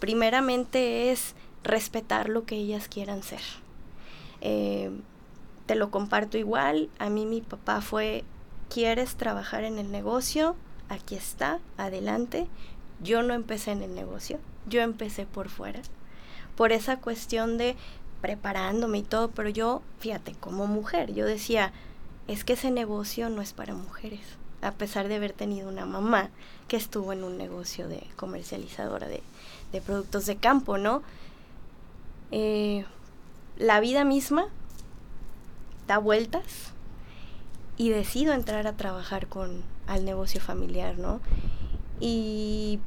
[0.00, 3.42] primeramente es respetar lo que ellas quieran ser.
[4.40, 4.90] Eh,
[5.66, 8.24] te lo comparto igual, a mí mi papá fue,
[8.68, 10.56] ¿quieres trabajar en el negocio?
[10.90, 12.46] Aquí está, adelante.
[13.02, 15.80] Yo no empecé en el negocio, yo empecé por fuera,
[16.56, 17.76] por esa cuestión de
[18.20, 21.72] preparándome y todo, pero yo, fíjate, como mujer, yo decía,
[22.28, 24.20] es que ese negocio no es para mujeres,
[24.60, 26.28] a pesar de haber tenido una mamá
[26.68, 29.22] que estuvo en un negocio de comercializadora de,
[29.80, 31.02] productos de campo, ¿no?
[32.32, 32.84] Eh,
[33.56, 34.48] la vida misma
[35.86, 36.74] da vueltas
[37.78, 41.20] y decido entrar a trabajar con al negocio familiar, ¿no?
[41.98, 42.78] Y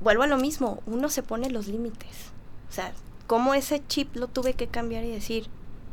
[0.00, 2.32] vuelvo a lo mismo, uno se pone los límites.
[2.68, 2.92] O sea,
[3.28, 5.46] cómo ese chip lo tuve que cambiar y decir,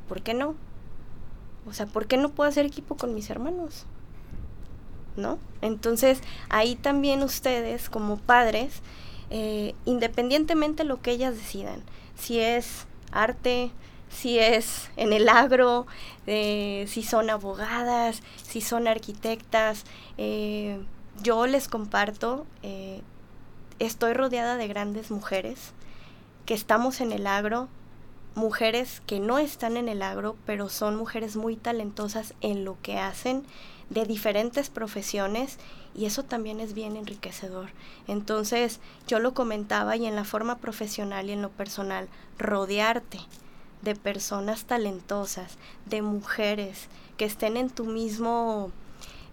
[0.08, 0.55] ¿por qué no?
[1.67, 3.86] O sea, ¿por qué no puedo hacer equipo con mis hermanos?
[5.15, 5.38] ¿No?
[5.62, 8.82] Entonces, ahí también ustedes, como padres,
[9.29, 11.84] eh, independientemente de lo que ellas decidan,
[12.17, 13.71] si es arte,
[14.10, 15.88] si es en el agro,
[16.28, 19.86] eh, si son abogadas, si son arquitectas,
[20.17, 20.80] eh,
[21.22, 22.45] yo les comparto,
[23.80, 25.74] estoy rodeada de grandes mujeres
[26.45, 27.67] que estamos en el agro,
[28.36, 32.98] mujeres que no están en el agro, pero son mujeres muy talentosas en lo que
[32.98, 33.43] hacen,
[33.89, 35.58] de diferentes profesiones,
[35.95, 37.69] y eso también es bien enriquecedor.
[38.08, 43.19] Entonces, yo lo comentaba y en la forma profesional y en lo personal, rodearte
[43.82, 46.88] de personas talentosas, de mujeres
[47.18, 48.72] que estén en tu mismo,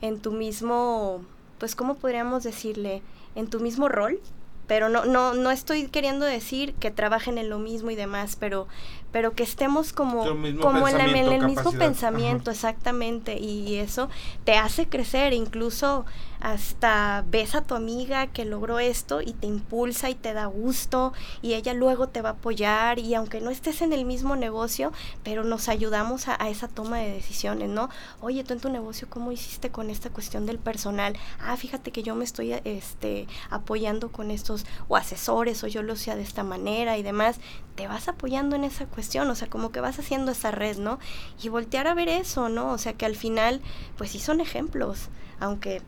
[0.01, 1.23] en tu mismo,
[1.59, 3.03] pues, ¿cómo podríamos decirle?
[3.35, 4.21] En tu mismo rol,
[4.67, 8.67] pero no, no, no estoy queriendo decir que trabajen en lo mismo y demás, pero,
[9.13, 10.25] pero que estemos como,
[10.61, 14.09] como en, el mismo pensamiento, exactamente, y eso
[14.45, 16.05] te hace crecer, incluso
[16.47, 21.13] hasta ves a tu amiga que logró esto y te impulsa y te da gusto
[21.43, 24.93] y ella luego te va a apoyar y aunque no estés en el mismo negocio,
[25.25, 27.91] pero nos ayudamos a, esa toma de decisiones, ¿no?
[28.21, 31.17] Oye, tú en tu negocio, ¿cómo hiciste con esta cuestión del personal?
[31.41, 35.97] Ah, fíjate que yo me estoy este, apoyando con estos o asesores o yo lo
[35.97, 37.41] sea de esta manera y demás.
[37.75, 41.01] Te vas apoyando en esa cuestión, o sea, como que vas haciendo esa red, ¿no?
[41.43, 42.71] Y voltear a ver eso, ¿no?
[42.71, 43.63] O sea, que al final,
[43.99, 45.09] pues sí son ejemplos,
[45.41, 45.83] aunque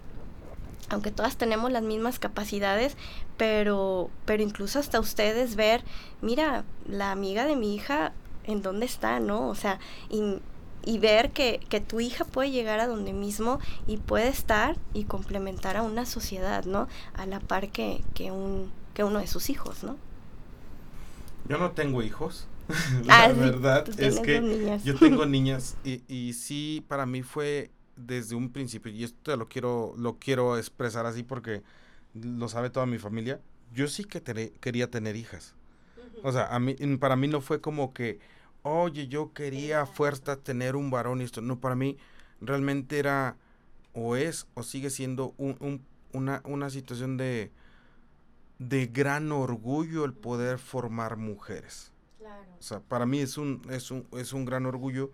[0.89, 2.97] aunque todas tenemos las mismas capacidades,
[3.37, 5.85] pero, pero incluso hasta ustedes ver,
[6.23, 8.13] mira, la amiga de mi hija,
[8.45, 9.49] ¿en dónde está, no?
[9.49, 9.79] O sea,
[10.11, 10.39] y,
[10.85, 15.05] y ver que, que, tu hija puede llegar a donde mismo y puede estar y
[15.05, 16.89] complementar a una sociedad, ¿no?
[17.15, 19.97] A la par que, que, un, que uno de sus hijos, ¿no?
[21.49, 22.47] Yo no tengo hijos.
[23.07, 28.35] la ah, verdad es que yo tengo niñas y, y sí, para mí fue desde
[28.35, 31.63] un principio, y esto lo quiero, lo quiero expresar así porque
[32.15, 33.41] lo sabe toda mi familia,
[33.73, 34.23] yo sí que
[34.61, 35.55] quería tener hijas.
[36.23, 38.19] O sea, a mí, para mí no fue como que,
[38.63, 41.41] oye, yo quería fuerza tener un varón y esto.
[41.43, 41.97] No, para mí
[42.41, 43.37] realmente era,
[43.93, 47.53] o es, o sigue siendo un, una, una situación de,
[48.59, 51.93] de gran orgullo el poder formar mujeres.
[52.59, 55.13] O sea, para mí es un, es un, es un gran orgullo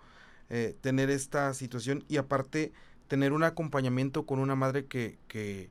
[0.50, 2.72] eh, tener esta situación y aparte
[3.08, 5.70] tener un acompañamiento con una madre que, que,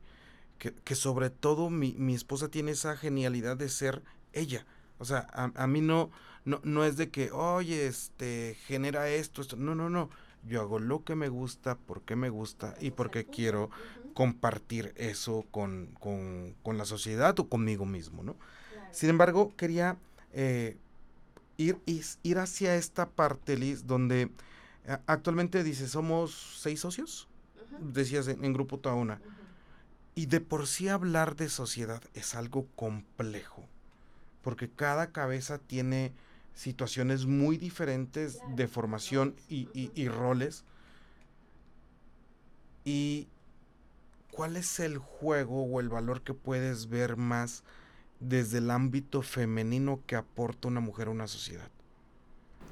[0.57, 4.65] que, sobre todo mi, mi, esposa tiene esa genialidad de ser ella.
[4.99, 6.11] O sea, a, mí no,
[6.45, 9.57] no, no es de que, oye, este, genera esto, esto.
[9.57, 10.09] No, no, no.
[10.45, 13.69] Yo hago lo que me gusta, porque me gusta y porque quiero
[14.13, 18.35] compartir eso con, con, con la sociedad o conmigo mismo, ¿no?
[18.91, 19.97] Sin embargo, quería
[20.33, 20.77] eh,
[21.57, 24.29] ir, ir hacia esta parte, Liz, donde
[25.05, 27.27] Actualmente dice, somos seis socios,
[27.79, 29.21] decías en, Grupo Taona.
[30.15, 33.63] Y de por sí hablar de sociedad es algo complejo,
[34.41, 36.11] porque cada cabeza tiene
[36.53, 40.65] situaciones muy diferentes de formación y, y roles.
[42.85, 43.27] ¿Y
[44.31, 47.63] cuál es el juego o el valor que puedes ver más
[48.19, 51.69] desde el ámbito femenino que aporta una mujer a una sociedad?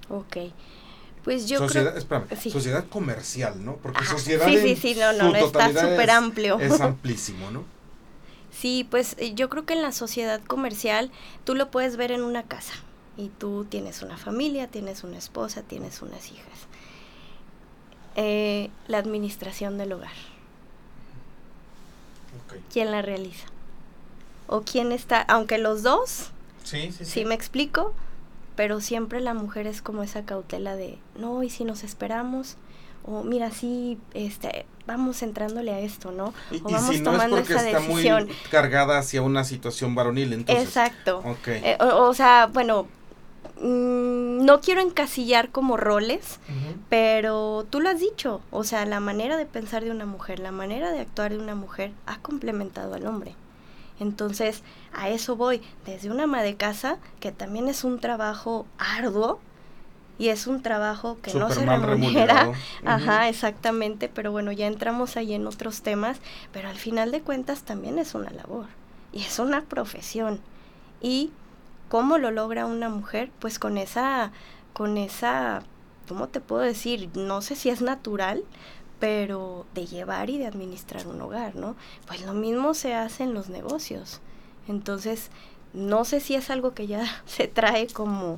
[0.09, 0.37] Ok.
[1.23, 3.75] Pues yo sociedad, creo, sociedad comercial, ¿no?
[3.75, 6.59] Porque sociedad sí, sí, sí, no, no, está súper amplio.
[6.59, 7.63] Es amplísimo, ¿no?
[8.51, 11.11] Sí, pues eh, yo creo que en la sociedad comercial
[11.45, 12.73] tú lo puedes ver en una casa
[13.17, 16.45] y tú tienes una familia, tienes una esposa, tienes unas hijas.
[18.15, 20.11] Eh, la administración del hogar.
[22.73, 23.47] ¿Quién la realiza?
[24.47, 25.21] ¿O quién está?
[25.21, 26.31] Aunque los dos,
[26.63, 27.05] sí, sí, sí.
[27.05, 27.93] ¿sí me explico?
[28.55, 32.57] Pero siempre la mujer es como esa cautela de, no, y si nos esperamos,
[33.03, 36.33] o mira, sí, este, vamos entrándole a esto, ¿no?
[36.63, 38.07] O vamos si no tomando es porque está Muy
[38.51, 40.65] cargada hacia una situación varonil, entonces.
[40.65, 41.23] Exacto.
[41.47, 42.87] Eh, o, sea, bueno,
[43.59, 46.39] mm, no quiero encasillar como roles,
[46.89, 50.51] pero tú lo has dicho, o sea, la manera de pensar de una mujer, la
[50.51, 53.35] manera de actuar de una mujer ha complementado al hombre.
[54.01, 59.39] Entonces, a eso voy, desde una ama de casa, que también es un trabajo arduo,
[60.17, 62.51] y es un trabajo que no se remunera.
[62.85, 66.17] Ajá, exactamente, pero bueno, ya entramos ahí en otros temas,
[66.51, 68.65] pero al final de cuentas también es una labor
[69.13, 70.39] y es una profesión.
[70.99, 71.31] ¿Y
[71.89, 73.31] cómo lo logra una mujer?
[73.39, 74.31] Pues con esa
[74.73, 75.63] con esa
[76.07, 77.09] ¿cómo te puedo decir?
[77.15, 78.43] No sé si es natural,
[79.01, 81.75] pero de llevar y de administrar un hogar, ¿no?
[82.05, 84.21] Pues lo mismo se hace en los negocios.
[84.67, 85.31] Entonces,
[85.73, 88.37] no sé si es algo que ya se trae como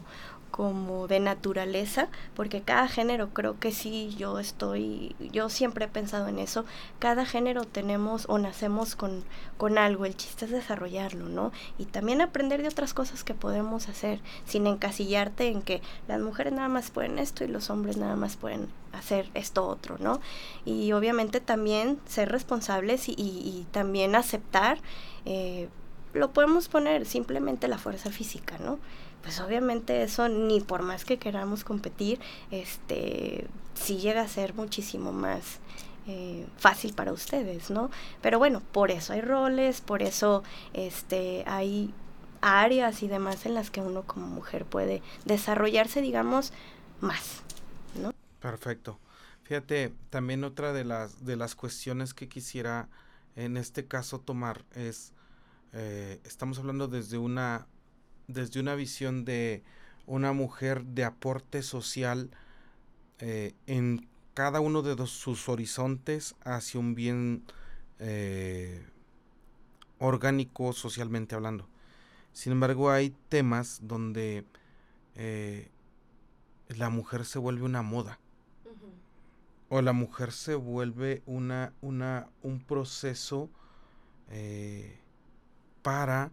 [0.53, 6.27] como de naturaleza, porque cada género creo que sí, yo estoy, yo siempre he pensado
[6.27, 6.63] en eso,
[6.99, 9.23] cada género tenemos o nacemos con,
[9.57, 11.51] con algo, el chiste es desarrollarlo, ¿no?
[11.79, 16.53] Y también aprender de otras cosas que podemos hacer, sin encasillarte en que las mujeres
[16.53, 20.21] nada más pueden esto y los hombres nada más pueden hacer esto otro, ¿no?
[20.65, 24.77] Y obviamente también ser responsables y, y, también aceptar,
[25.25, 25.67] eh,
[26.13, 28.77] lo podemos poner simplemente la fuerza física, ¿no?
[29.23, 32.19] Pues obviamente eso ni por más que queramos competir,
[32.51, 35.59] este, sí llega a ser muchísimo más
[36.05, 37.89] eh, fácil para ustedes, ¿no?
[38.21, 41.93] Pero bueno, por eso hay roles, por eso este, hay
[42.41, 46.51] áreas y demás en las que uno como mujer puede desarrollarse, digamos,
[46.99, 47.41] más,
[47.95, 48.13] ¿no?
[48.41, 48.99] Perfecto.
[49.43, 52.89] Fíjate, también otra de las, de las cuestiones que quisiera
[53.37, 55.13] en este caso tomar es,
[55.71, 57.67] eh, estamos hablando desde una
[58.27, 59.63] desde una visión de
[60.05, 62.29] una mujer de aporte social
[63.19, 67.43] eh, en cada uno de sus horizontes hacia un bien
[67.99, 68.85] eh,
[69.99, 71.67] orgánico socialmente hablando.
[72.33, 74.45] Sin embargo, hay temas donde
[75.15, 75.69] eh,
[76.67, 78.19] la mujer se vuelve una moda.
[79.69, 83.49] O la mujer se vuelve una, una, un proceso
[85.81, 86.31] para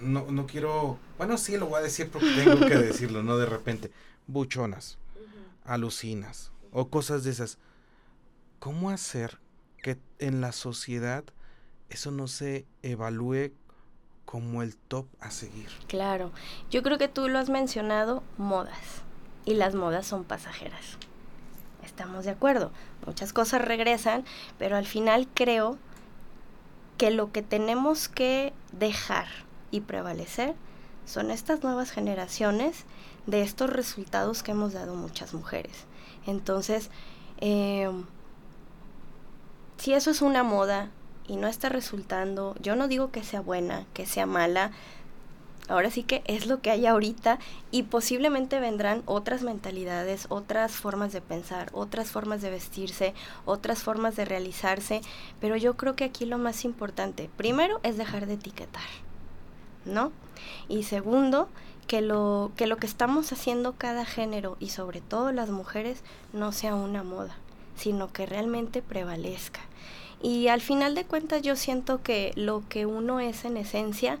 [0.00, 3.46] no, no quiero, bueno, sí lo voy a decir porque tengo que decirlo, no de
[3.46, 3.90] repente,
[4.26, 4.98] buchonas,
[5.64, 7.58] alucinas o cosas de esas.
[8.58, 9.38] ¿Cómo hacer
[9.82, 11.24] que en la sociedad
[11.88, 13.52] eso no se evalúe
[14.24, 15.68] como el top a seguir?
[15.86, 16.32] Claro,
[16.70, 19.02] yo creo que tú lo has mencionado, modas,
[19.44, 20.98] y las modas son pasajeras.
[21.84, 22.72] Estamos de acuerdo,
[23.06, 24.24] muchas cosas regresan,
[24.58, 25.78] pero al final creo
[26.96, 29.26] que lo que tenemos que dejar
[29.70, 30.54] y prevalecer
[31.04, 32.84] son estas nuevas generaciones
[33.26, 35.84] de estos resultados que hemos dado muchas mujeres.
[36.26, 36.90] Entonces,
[37.38, 37.90] eh,
[39.78, 40.90] si eso es una moda
[41.28, 44.70] y no está resultando, yo no digo que sea buena, que sea mala,
[45.68, 47.38] ahora sí que es lo que hay ahorita
[47.70, 54.16] y posiblemente vendrán otras mentalidades, otras formas de pensar, otras formas de vestirse, otras formas
[54.16, 55.00] de realizarse,
[55.40, 58.82] pero yo creo que aquí lo más importante, primero, es dejar de etiquetar,
[59.84, 60.12] ¿no?
[60.68, 61.48] Y segundo,
[61.86, 66.02] que lo que lo que estamos haciendo cada género y sobre todo las mujeres
[66.32, 67.36] no sea una moda,
[67.76, 69.60] sino que realmente prevalezca.
[70.22, 74.18] Y al final de cuentas yo siento que lo que uno es en esencia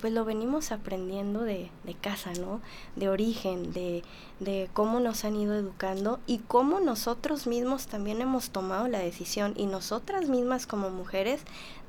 [0.00, 2.60] pues lo venimos aprendiendo de, de casa, ¿no?
[2.96, 4.02] De origen, de,
[4.38, 9.54] de, cómo nos han ido educando y cómo nosotros mismos también hemos tomado la decisión
[9.56, 11.42] y nosotras mismas como mujeres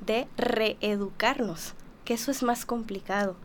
[0.06, 1.74] de reeducarnos,
[2.06, 3.36] que eso es más complicado.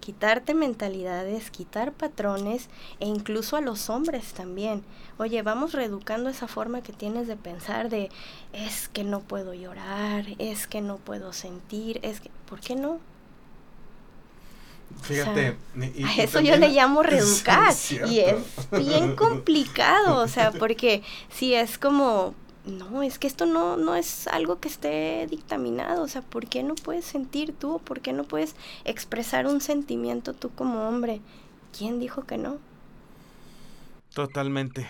[0.00, 4.82] Quitarte mentalidades, quitar patrones e incluso a los hombres también.
[5.16, 8.10] Oye, vamos reeducando esa forma que tienes de pensar de
[8.52, 12.98] es que no puedo llorar, es que no puedo sentir, es que, ¿por qué no?
[15.00, 15.56] Fíjate.
[16.04, 17.74] a eso yo le llamo reeducar.
[18.08, 18.36] y es
[18.70, 24.26] bien complicado, o sea, porque si es como, no, es que esto no, no es
[24.28, 27.80] algo que esté dictaminado, o sea, ¿por qué no puedes sentir tú?
[27.84, 31.20] ¿Por qué no puedes expresar un sentimiento tú como hombre?
[31.76, 32.58] ¿Quién dijo que no?
[34.14, 34.86] Totalmente.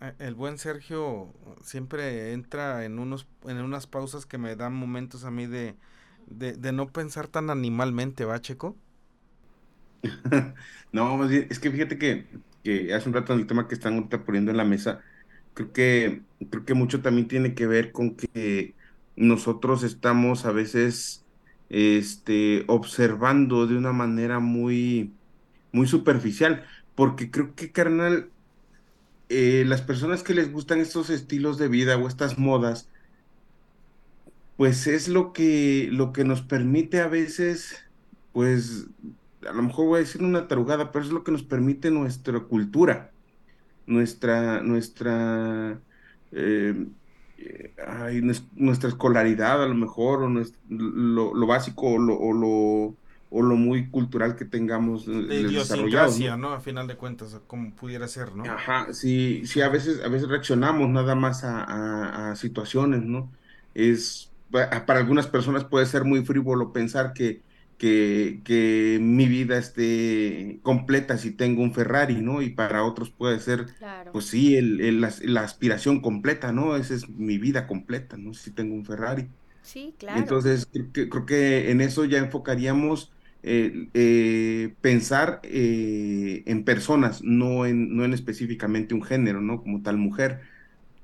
[0.00, 5.24] E, el buen Sergio siempre entra en unos en unas pausas que me dan momentos
[5.24, 5.76] a mí de,
[6.26, 8.76] de, no pensar tan animalmente, ¿va, Checo?
[10.92, 12.26] no, es que fíjate que,
[12.62, 15.00] que hace un rato en el tema que están ahorita poniendo en la mesa,
[15.54, 18.74] creo que, creo que mucho también tiene que ver con que
[19.16, 21.24] nosotros estamos a veces
[21.70, 25.14] este, observando de una manera muy,
[25.72, 28.30] muy superficial, porque creo que, carnal,
[29.28, 32.88] eh, las personas que les gustan estos estilos de vida o estas modas,
[34.56, 37.84] pues es lo que, lo que nos permite a veces,
[38.32, 38.86] pues,
[39.48, 42.38] a lo mejor voy a decir una tarugada, pero es lo que nos permite nuestra
[42.40, 43.10] cultura,
[43.86, 45.80] nuestra, nuestra,
[46.30, 46.86] eh,
[48.54, 54.44] nuestra escolaridad a lo mejor, o lo, básico o lo, o lo, muy cultural que
[54.44, 56.36] tengamos de desarrollado.
[56.38, 56.52] ¿no?
[56.52, 58.44] A final de cuentas, como pudiera ser, ¿no?
[58.44, 63.32] Ajá, sí, sí, a veces, a veces reaccionamos nada más a, a situaciones, ¿no?
[63.74, 67.42] Es para algunas personas puede ser muy frívolo pensar que,
[67.76, 72.40] que, que, mi vida esté completa si tengo un Ferrari, ¿no?
[72.40, 73.66] Y para otros puede ser,
[74.12, 76.76] pues sí, el, la, aspiración completa, ¿no?
[76.76, 78.32] Esa es mi vida completa, ¿no?
[78.32, 79.28] Si tengo un Ferrari.
[79.62, 80.20] Sí, claro.
[80.20, 87.96] Entonces, creo que, en eso ya enfocaríamos eh, eh, pensar eh, en personas, no en,
[87.96, 89.62] no en específicamente un género, ¿no?
[89.62, 90.53] Como tal mujer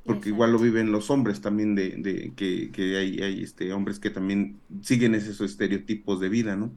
[0.05, 3.99] porque igual lo viven los hombres también de, de que, que, hay, hay este hombres
[3.99, 6.71] que también siguen esos estereotipos de vida, ¿no?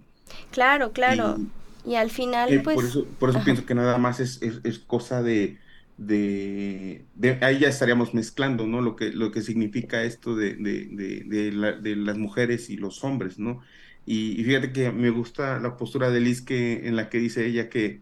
[0.51, 1.37] Claro, claro.
[1.85, 2.75] Y, al final, eh, pues...
[2.75, 5.57] Por eso, por eso pienso que nada más es, es, cosa de,
[5.97, 8.81] de, de, Ahí ya estaríamos mezclando, ¿no?
[8.81, 13.03] Lo que, lo que significa esto de, de, de, la, de las mujeres y los
[13.03, 13.61] hombres, ¿no?
[14.05, 17.45] Y, y, fíjate que me gusta la postura de Liz que, en la que dice
[17.45, 18.01] ella que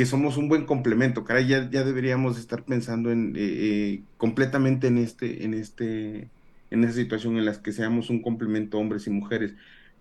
[0.00, 4.86] que somos un buen complemento, caray, ya, ya deberíamos estar pensando en eh, eh, completamente
[4.86, 6.30] en este, en este,
[6.70, 9.52] en esa situación en la que seamos un complemento hombres y mujeres,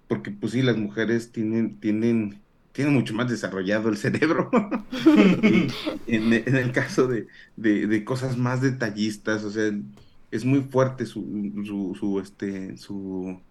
[0.07, 2.39] porque pues sí, las mujeres tienen, tienen,
[2.71, 4.49] tienen mucho más desarrollado el cerebro,
[6.07, 7.27] en, el caso de,
[7.57, 9.69] de, cosas más detallistas, o sea,
[10.31, 13.41] es muy fuerte su, su, este, su,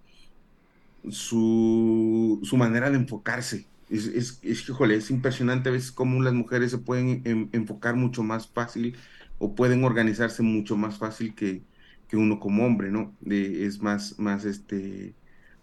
[1.10, 6.70] su manera de enfocarse es, es, es, híjole, es impresionante a veces cómo las mujeres
[6.70, 7.22] se pueden
[7.52, 8.96] enfocar mucho más fácil
[9.38, 11.62] o pueden organizarse mucho más fácil que,
[12.08, 13.14] que uno como hombre, ¿no?
[13.30, 15.14] es más, más, este,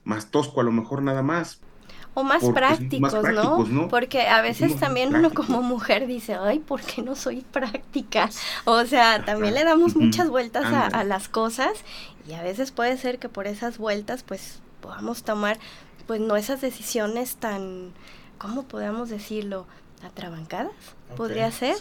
[0.04, 1.62] más tosco a lo mejor nada más.
[2.14, 3.90] O más prácticos, ¿no?
[3.90, 8.30] Porque a veces también uno como mujer dice, ay, ¿por qué no soy práctica?
[8.64, 11.74] O sea, también le damos muchas vueltas a, a las cosas
[12.28, 15.60] y a veces puede ser que por esas vueltas pues podamos tomar
[16.08, 17.94] pues no esas decisiones tan,
[18.38, 19.66] ¿cómo podemos decirlo?
[20.04, 20.72] atrabancadas,
[21.16, 21.76] podría ser,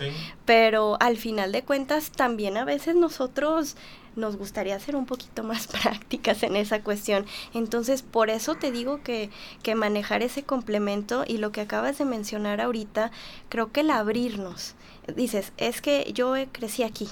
[0.45, 3.77] pero al final de cuentas también a veces nosotros
[4.17, 7.27] nos gustaría ser un poquito más prácticas en esa cuestión.
[7.53, 9.31] Entonces, por eso te digo que,
[9.63, 13.11] que manejar ese complemento y lo que acabas de mencionar ahorita,
[13.49, 14.75] creo que el abrirnos.
[15.15, 17.09] Dices, es que yo crecí aquí,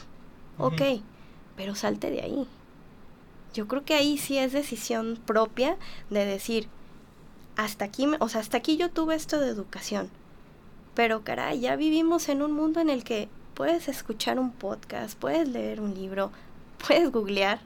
[0.59, 0.83] ok,
[1.57, 2.47] pero salte de ahí.
[3.53, 5.77] Yo creo que ahí sí es decisión propia
[6.09, 6.69] de decir,
[7.57, 10.11] hasta aquí, o sea, hasta aquí yo tuve esto de educación.
[10.95, 15.49] Pero caray, ya vivimos en un mundo en el que puedes escuchar un podcast, puedes
[15.49, 16.31] leer un libro,
[16.87, 17.61] puedes googlear.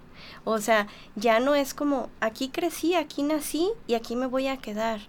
[0.44, 4.56] O sea, ya no es como aquí crecí, aquí nací y aquí me voy a
[4.56, 5.00] quedar.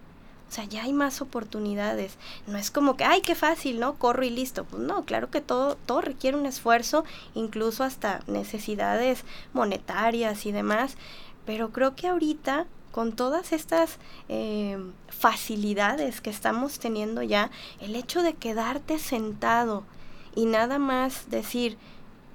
[0.50, 2.18] O sea, ya hay más oportunidades.
[2.46, 3.96] No es como que, ay, qué fácil, ¿no?
[3.96, 4.64] Corro y listo.
[4.64, 7.04] Pues no, claro que todo, todo requiere un esfuerzo,
[7.36, 10.96] incluso hasta necesidades monetarias y demás.
[11.46, 12.66] Pero creo que ahorita
[12.98, 14.76] con todas estas eh,
[15.08, 19.84] facilidades que estamos teniendo ya, el hecho de quedarte sentado
[20.34, 21.78] y nada más decir,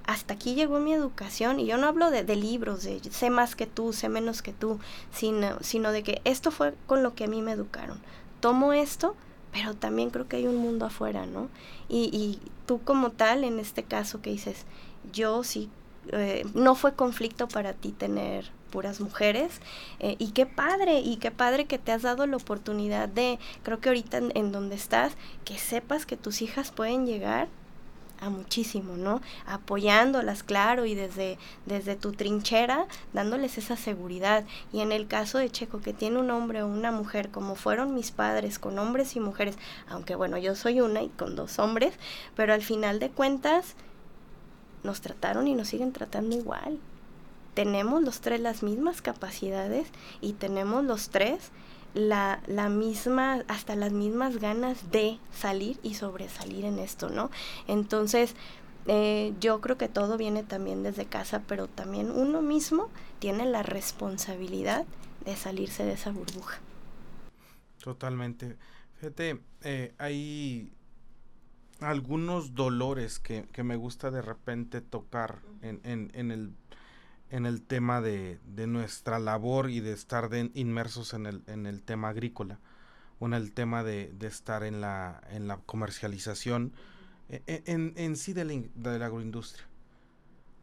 [0.05, 3.67] hasta aquí llegó mi educación, y yo no hablo de, libros, de sé más que
[3.67, 4.79] tú, sé menos que tú,
[5.11, 7.99] sino, sino de que esto fue con lo que a mí me educaron.
[8.39, 9.17] Tomo esto,
[9.51, 11.49] pero también creo que hay un mundo afuera, ¿no?
[11.89, 14.65] Y, y tú como tal, en este caso que dices,
[15.11, 15.69] yo sí,
[16.13, 19.61] eh, no fue conflicto para ti tener puras mujeres.
[19.99, 23.79] Eh, y qué padre, y qué padre que te has dado la oportunidad de, creo
[23.79, 25.13] que ahorita en, donde estás,
[25.45, 27.49] que sepas que tus hijas pueden llegar
[28.19, 29.21] a muchísimo, ¿no?
[29.45, 34.43] Apoyándolas, claro, y desde, desde tu trinchera, dándoles esa seguridad.
[34.71, 37.93] Y en el caso de Checo, que tiene un hombre o una mujer, como fueron
[37.93, 39.55] mis padres, con hombres y mujeres,
[39.87, 41.93] aunque bueno, yo soy una y con dos hombres,
[42.35, 43.75] pero al final de cuentas,
[44.83, 46.79] nos trataron y nos siguen tratando igual
[47.53, 49.87] tenemos los tres las mismas capacidades
[50.21, 51.51] y tenemos los tres
[51.93, 57.29] la, la misma, hasta las mismas ganas de salir y sobresalir en esto, ¿no?
[57.67, 58.35] Entonces,
[58.87, 62.89] eh, yo creo que todo viene también desde casa, pero también uno mismo
[63.19, 64.85] tiene la responsabilidad
[65.25, 66.59] de salirse de esa burbuja.
[67.81, 68.57] Totalmente.
[68.95, 70.71] Fíjate, eh, hay
[71.79, 76.53] algunos dolores que, que, me gusta de repente tocar en, en, en el
[77.33, 81.81] en el tema de, de nuestra labor y de estar inmersos en el, en el
[81.81, 82.59] tema agrícola
[83.17, 86.73] o en el tema de, de estar en la, en la comercialización
[87.29, 89.65] e, e, en, en, sí de la, de la agroindustria.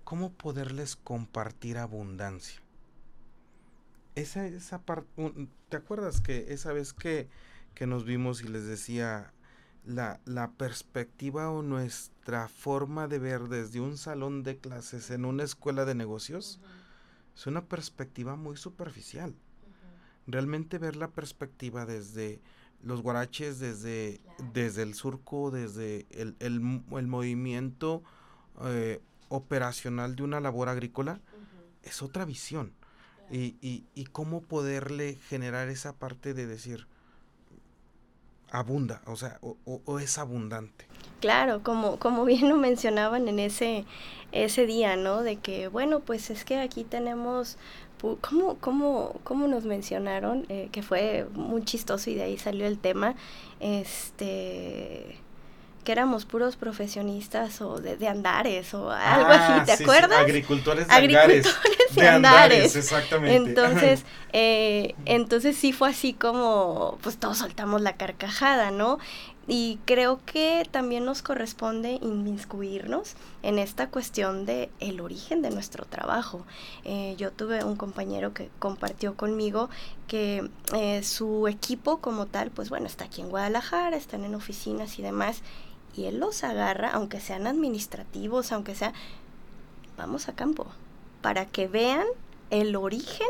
[0.05, 2.61] ¿Cómo poderles compartir abundancia?
[4.15, 5.09] Esa, esa parte,
[5.71, 7.29] ¿te acuerdas que esa vez que,
[7.75, 9.33] que nos vimos y les decía
[9.85, 15.45] la, la, perspectiva o nuestra forma de ver desde un salón de clases en una
[15.45, 16.61] escuela de negocios
[17.35, 19.35] es una perspectiva muy superficial.
[20.27, 22.41] Realmente ver la perspectiva desde
[22.83, 24.21] los guaraches, desde,
[24.53, 28.03] desde el surco, desde el, el, movimiento
[28.65, 31.21] eh, operacional de una labor agrícola,
[31.83, 32.73] es otra visión.
[33.31, 36.89] Y, y, y cómo poderle generar esa parte de decir,
[38.51, 40.87] abunda, o sea, o, es abundante.
[41.21, 43.85] Claro, como, como bien lo mencionaban en ese,
[44.33, 45.23] ese día, ¿no?
[45.23, 47.59] De que, bueno, pues es que aquí tenemos
[48.23, 50.47] ¿Cómo, cómo, cómo nos mencionaron?
[50.49, 53.15] Eh, que fue muy chistoso y de ahí salió el tema.
[53.61, 55.19] Este
[55.85, 60.19] que éramos puros profesionistas o de, andares o algo así, ah, ¿te acuerdas?
[60.19, 61.47] Agricultores de Agricultores
[61.95, 62.77] de, andares.
[62.77, 63.37] exactamente.
[63.37, 68.99] Entonces, eh, entonces sí fue así como, pues todos soltamos la carcajada, ¿no?
[69.53, 75.85] Y creo que también nos corresponde inmiscuirnos en esta cuestión de el origen de nuestro
[75.87, 76.47] trabajo.
[76.85, 79.69] Eh, yo tuve un compañero que compartió conmigo
[80.07, 85.01] que eh, su equipo como tal, pues bueno, está aquí en Guadalajara, están en oficinas
[85.01, 85.43] y demás,
[85.95, 88.93] y él los agarra, aunque sean administrativos, aunque sea,
[89.97, 90.67] vamos a campo,
[91.23, 92.07] para que vean
[92.51, 93.29] el origen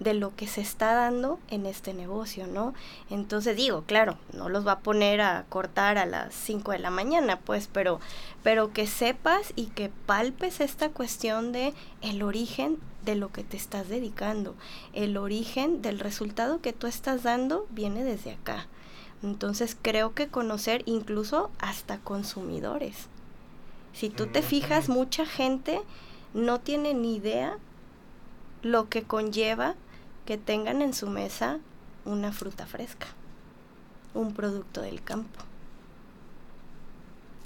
[0.00, 2.74] de lo que se está dando en este negocio, ¿no?
[3.08, 6.90] Entonces digo, claro, no los va a poner a cortar a las 5 de la
[6.90, 8.00] mañana, pues, pero,
[8.42, 13.56] pero que sepas y que palpes esta cuestión de el origen de lo que te
[13.56, 14.54] estás dedicando,
[14.92, 18.66] el origen del resultado que tú estás dando viene desde acá.
[19.26, 23.08] Entonces creo que conocer incluso hasta consumidores.
[23.92, 25.80] Si tú te fijas, mucha gente
[26.32, 27.58] no tiene ni idea
[28.62, 29.74] lo que conlleva
[30.26, 31.58] que tengan en su mesa
[32.04, 33.08] una fruta fresca,
[34.14, 35.40] un producto del campo.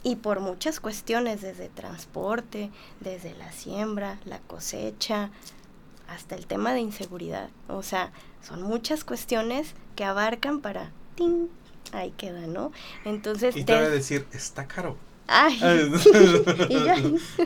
[0.03, 2.71] Y por muchas cuestiones, desde transporte,
[3.01, 5.31] desde la siembra, la cosecha,
[6.09, 7.49] hasta el tema de inseguridad.
[7.69, 8.13] O sea,
[8.43, 10.93] son muchas cuestiones que abarcan para...
[11.15, 11.49] ¡ting!
[11.93, 12.73] Ahí queda, ¿no?
[13.05, 13.57] Entonces...
[13.57, 14.97] Y te voy a decir, está caro.
[15.33, 15.61] Ay,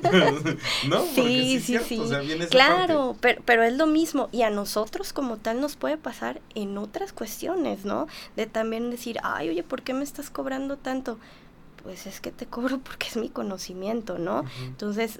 [0.88, 1.04] ¿No?
[1.14, 2.00] Sí, sí, sí.
[2.50, 4.30] claro, pero, pero es lo mismo.
[4.32, 8.08] Y a nosotros como tal nos puede pasar en otras cuestiones, ¿no?
[8.36, 11.18] De también decir, ay, oye, ¿por qué me estás cobrando tanto?
[11.84, 14.44] pues es que te cobro porque es mi conocimiento, ¿no?
[14.62, 15.18] Entonces,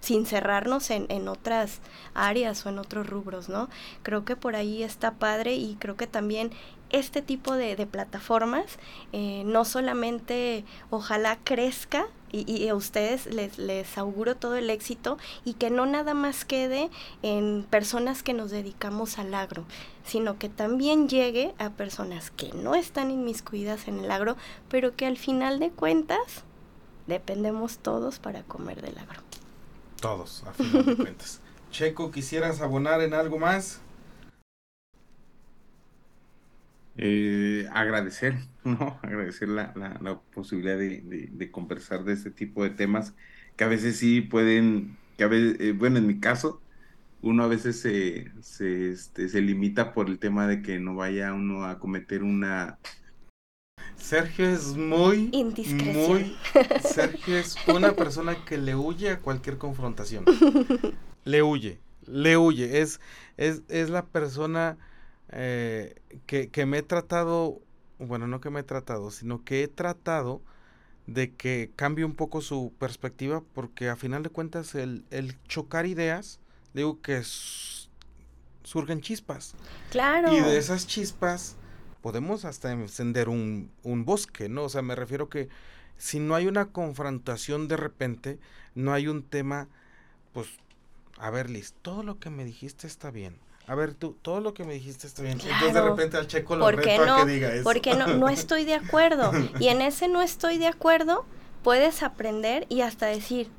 [0.00, 1.80] sin cerrarnos en, en, otras
[2.14, 3.68] áreas o en otros rubros, ¿no?
[4.02, 6.50] Creo que por ahí está padre y creo que también
[6.90, 8.78] este tipo de, de plataformas
[9.12, 15.54] eh, no solamente ojalá crezca y, a ustedes les, les auguro todo el éxito y
[15.54, 16.90] que no nada más quede
[17.22, 19.64] en personas que nos dedicamos al agro,
[20.04, 24.36] sino que también llegue a personas que no están inmiscuidas en el agro,
[24.68, 26.44] pero que al final de cuentas
[27.06, 29.20] dependemos todos para comer del agro.
[30.00, 31.40] Todos, a final de cuentas.
[31.70, 33.80] Checo, ¿quisieras abonar en algo más?
[36.98, 38.98] Eh, agradecer, ¿no?
[39.02, 43.14] Agradecer la, la, posibilidad de, conversar de este tipo de temas
[43.56, 46.60] que a veces sí pueden, que a veces, eh, bueno, en mi caso,
[47.22, 51.32] uno a veces se, se, este, se limita por el tema de que no vaya
[51.32, 52.78] uno a cometer una...
[53.96, 55.30] Sergio es muy...
[55.94, 56.36] Muy...
[56.82, 60.24] Sergio es una persona que le huye a cualquier confrontación.
[61.24, 62.80] Le huye, le huye.
[62.80, 63.00] Es,
[63.36, 64.78] es, es la persona
[65.30, 65.94] eh,
[66.26, 67.60] que, que, me he tratado,
[67.98, 70.40] bueno, no que me he tratado, sino que he tratado
[71.06, 75.86] de que cambie un poco su perspectiva, porque a final de cuentas el, el chocar
[75.86, 76.40] ideas,
[76.74, 77.22] digo que
[78.62, 79.54] surgen chispas.
[79.90, 80.32] Claro.
[80.32, 81.56] Y de esas chispas
[82.02, 84.64] podemos hasta encender un, un bosque, ¿no?
[84.64, 85.48] O sea, me refiero que
[85.96, 88.38] si no hay una confrontación de repente,
[88.74, 89.68] no hay un tema,
[90.32, 90.48] pues,
[91.18, 93.38] a ver, Liz, todo lo que me dijiste está bien
[93.68, 95.40] a ver, tú, todo lo que me dijiste está bien.
[95.40, 97.16] Entonces de repente al checo lo reto no?
[97.16, 97.64] a que diga eso.
[97.64, 99.32] Porque no, no estoy de acuerdo.
[99.60, 101.24] Y en ese no estoy de acuerdo,
[101.64, 103.50] puedes aprender y hasta decir,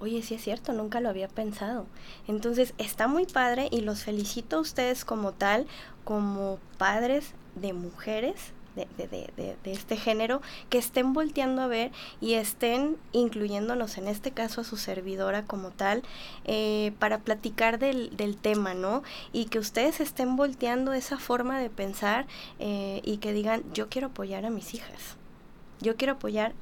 [0.00, 1.86] oye, sí es cierto, nunca lo había pensado.
[2.26, 5.66] Entonces está muy padre y los felicito a ustedes como tal,
[6.04, 12.34] como padres de mujeres de, de, de, este género que estén volteando a ver y
[12.34, 16.02] estén incluyéndonos en este caso a su servidora como tal
[16.44, 19.02] eh, para platicar del, del, tema, ¿no?
[19.32, 22.26] Y que ustedes estén volteando esa forma de pensar
[22.58, 25.16] eh, y que digan, yo quiero apoyar a mis hijas,
[25.80, 26.52] yo quiero apoyar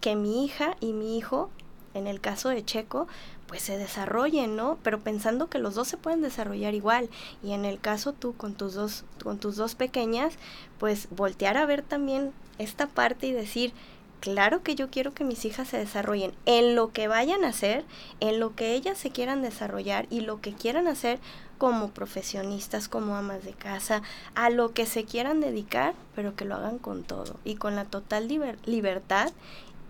[0.00, 1.50] que mi hija y mi hijo,
[1.94, 3.08] en el caso de Checo,
[3.54, 4.78] pues se desarrollen, ¿no?
[4.82, 7.08] Pero pensando que los dos se pueden desarrollar igual.
[7.40, 10.34] Y en el caso tú con tus dos, con tus dos pequeñas,
[10.80, 13.72] pues voltear a ver también esta parte y decir,
[14.18, 17.84] claro que yo quiero que mis hijas se desarrollen en lo que vayan a hacer,
[18.18, 21.20] en lo que ellas se quieran desarrollar y lo que quieran hacer
[21.56, 24.02] como profesionistas, como amas de casa,
[24.34, 27.84] a lo que se quieran dedicar, pero que lo hagan con todo y con la
[27.84, 28.26] total
[28.66, 29.30] libertad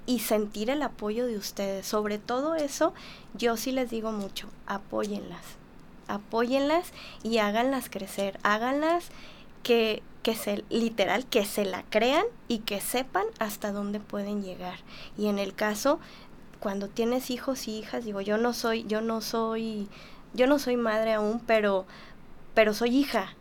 [0.07, 1.87] y sentir el apoyo de ustedes.
[1.87, 2.95] Sobre todo eso,
[3.35, 5.45] yo sí les digo mucho, apóyenlas,
[6.09, 6.93] apóyenlas
[7.23, 9.09] y háganlas crecer, háganlas
[9.63, 14.79] que que se, literal, que se la crean y que sepan hasta dónde pueden llegar.
[15.19, 16.01] Y en el caso,
[16.61, 19.87] cuando tienes hijos y hijas, digo, yo no soy, yo no soy,
[20.33, 21.85] yo no soy madre aún, pero,
[22.55, 23.35] pero soy hija,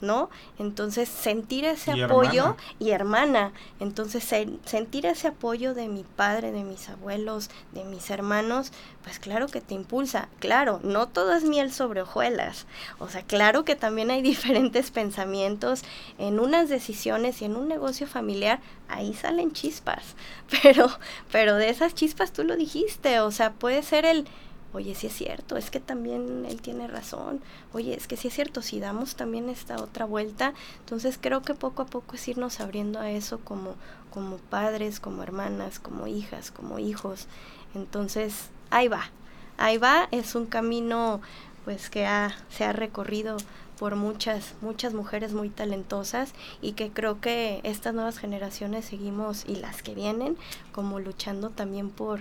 [0.00, 0.30] ¿no?
[0.58, 4.24] Entonces sentir ese apoyo y hermana, entonces
[4.64, 8.72] sentir ese apoyo de mi padre, de mis abuelos, de mis hermanos,
[9.02, 12.66] pues claro que te impulsa, claro, no todo es miel sobre hojuelas,
[12.98, 15.82] o sea, claro que también hay diferentes pensamientos
[16.18, 20.14] en unas decisiones y en un negocio familiar, ahí salen chispas,
[20.62, 20.90] pero,
[21.32, 24.26] pero de esas chispas tú lo dijiste, o sea, puede ser el
[24.72, 27.40] oye, sí es cierto, es que también él tiene razón,
[27.72, 31.54] oye, es que sí es cierto, si damos también esta otra vuelta, entonces creo que
[31.54, 33.74] poco a poco es irnos abriendo a eso como,
[34.12, 37.26] como padres, como hermanas, como hijas, como hijos,
[37.74, 39.10] entonces ahí va,
[39.56, 41.20] ahí va, es un camino
[41.64, 43.36] pues que ha, se ha recorrido
[43.78, 49.56] por muchas, muchas mujeres muy talentosas y que creo que estas nuevas generaciones seguimos y
[49.56, 50.36] las que vienen
[50.72, 52.20] como luchando también por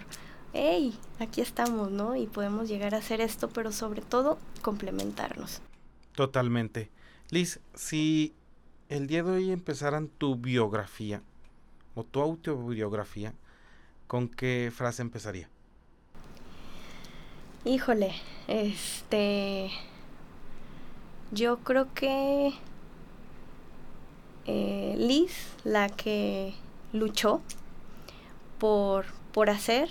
[0.58, 2.16] hey, aquí estamos, ¿no?
[2.16, 5.62] Y podemos llegar a hacer esto, pero sobre todo complementarnos.
[6.16, 6.90] Totalmente.
[7.30, 8.34] Liz, si
[8.90, 11.22] el día de hoy empezaran tu biografía
[11.94, 13.34] o tu autobiografía,
[14.08, 15.48] ¿con qué frase empezaría?
[17.64, 18.16] Híjole,
[18.48, 19.70] este...
[21.32, 22.54] Yo creo que
[24.46, 26.54] eh, Liz, la que
[26.94, 27.42] luchó
[28.60, 29.90] por, por hacer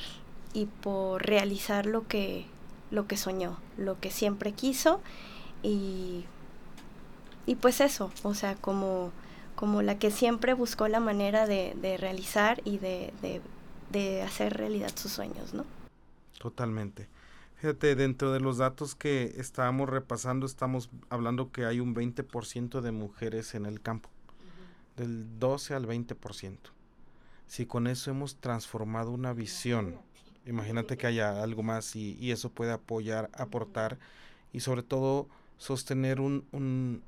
[0.56, 2.46] y por realizar lo que,
[2.90, 5.02] lo que soñó, lo que siempre quiso
[5.62, 6.24] y,
[7.44, 9.12] y pues eso, o sea, como,
[9.54, 13.42] como la que siempre buscó la manera de, de realizar y de, de,
[13.90, 15.66] de, hacer realidad sus sueños, ¿no?
[16.38, 17.06] Totalmente.
[17.56, 22.92] Fíjate, dentro de los datos que estábamos repasando, estamos hablando que hay un 20% de
[22.92, 24.08] mujeres en el campo,
[24.96, 26.56] del 12 al 20%.
[27.46, 30.05] Si con eso hemos transformado una visión
[30.46, 33.98] Imagínate que haya algo más y, eso puede apoyar, aportar
[34.52, 35.28] y sobre todo
[35.58, 37.02] sostener un, un,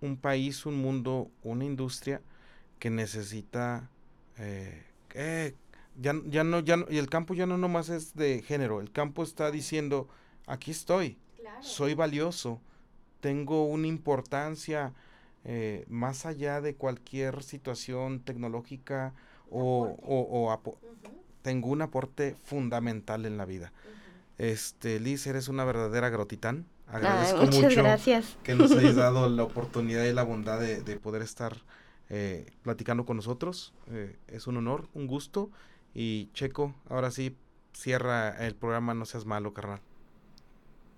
[0.00, 2.20] un país, un mundo, una industria
[2.78, 3.88] que necesita
[4.38, 4.82] eh,
[5.14, 5.54] eh,
[6.00, 9.22] ya, ya no ya y el campo ya no nomás es de género el campo
[9.22, 10.08] está diciendo
[10.46, 11.18] aquí estoy
[11.60, 12.60] soy valioso
[13.20, 14.94] tengo una importancia
[15.44, 19.12] eh, más allá de cualquier situación tecnológica
[19.50, 20.50] o, o,
[21.42, 23.72] tengo un aporte fundamental en la vida.
[24.38, 26.66] Este, Liz, eres una verdadera grotitán.
[26.86, 28.36] Agradezco mucho gracias.
[28.42, 31.56] que nos hayas dado la oportunidad y la bondad de, poder estar
[32.08, 33.72] eh, platicando con nosotros.
[33.90, 35.50] Eh, es un honor, un gusto.
[35.94, 37.36] Y Checo, ahora sí,
[37.72, 39.80] cierra el programa, no seas malo, carnal.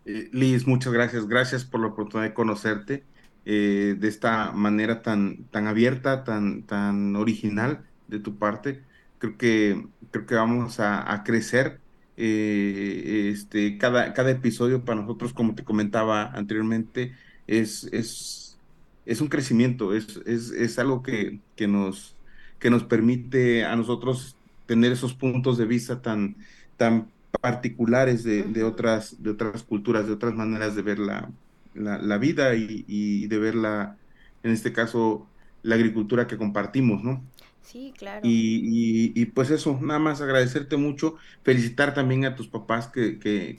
[0.05, 1.27] Eh, Liz, muchas gracias.
[1.27, 3.05] Gracias por la oportunidad de conocerte
[3.45, 8.83] de esta manera tan, tan abierta, tan, tan original de tu parte
[9.25, 11.81] creo que, creo que vamos a, crecer.
[12.17, 17.15] Eh, este, cada, cada episodio para nosotros, como te comentaba anteriormente,
[17.47, 18.59] es, es,
[19.07, 22.17] es un crecimiento, es, es, es algo que, que, nos,
[22.59, 26.37] que nos permite a nosotros tener esos puntos de vista tan,
[26.77, 27.09] tan
[27.41, 31.31] particulares de, de, otras, de otras culturas, de otras maneras de ver la,
[31.75, 33.97] la, vida y, y, de ver la,
[34.43, 35.27] en este caso,
[35.63, 37.23] la agricultura que compartimos, ¿no?
[37.65, 38.21] Sí, claro.
[38.23, 43.57] Y, y, pues eso, nada más agradecerte mucho, felicitar también a tus papás que, que,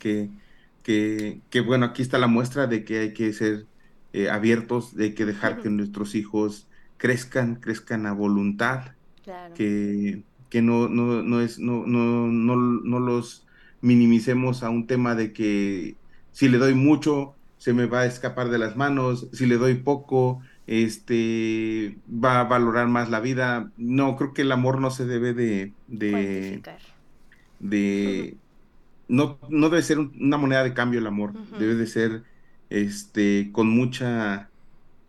[0.84, 3.68] que, que, bueno, aquí está la muestra de que hay que ser
[4.14, 8.96] eh, abiertos, de que dejar que nuestros hijos crezcan, crezcan a voluntad,
[9.54, 13.46] que, que no, no, no, es, no, no, no, no los
[13.82, 15.98] minimicemos a un tema de que
[16.32, 19.76] si le doy mucho, se me va a escapar de las manos, si le doy
[19.76, 23.72] poco, este va a valorar más la vida.
[23.78, 26.66] No, creo que el amor no se debe de de,
[27.60, 28.40] de
[29.08, 32.24] no, no debe ser una moneda de cambio el amor, debe de ser
[32.70, 34.54] este con mucha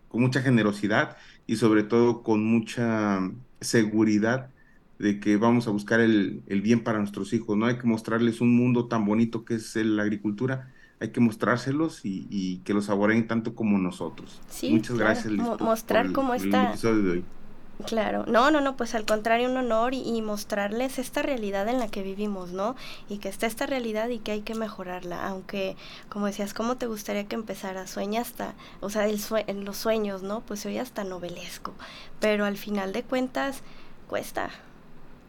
[0.08, 3.20] con mucha generosidad y sobre todo con mucha
[3.60, 4.54] seguridad
[4.98, 8.40] de que vamos a buscar el, el bien para nuestros hijos, no hay que mostrarles
[8.40, 13.26] un mundo tan bonito que es la agricultura, hay que mostrárselos y, que los saboreen
[13.26, 14.40] tanto como nosotros.
[14.48, 16.74] Sí, Muchas gracias, mostrar cómo está.
[17.84, 21.88] Claro, no, no, no, pues al contrario, un honor y, mostrarles esta realidad en la
[21.88, 22.74] que vivimos, ¿no?
[23.10, 25.76] Y que está esta realidad y que hay que mejorarla, aunque,
[26.08, 27.86] como decías, ¿cómo te gustaría que empezara?
[27.86, 30.40] Sueña hasta, o sea, el en los sueños, ¿no?
[30.40, 31.74] Pues hoy hasta novelesco,
[32.18, 33.60] pero al final de cuentas
[34.08, 34.48] cuesta,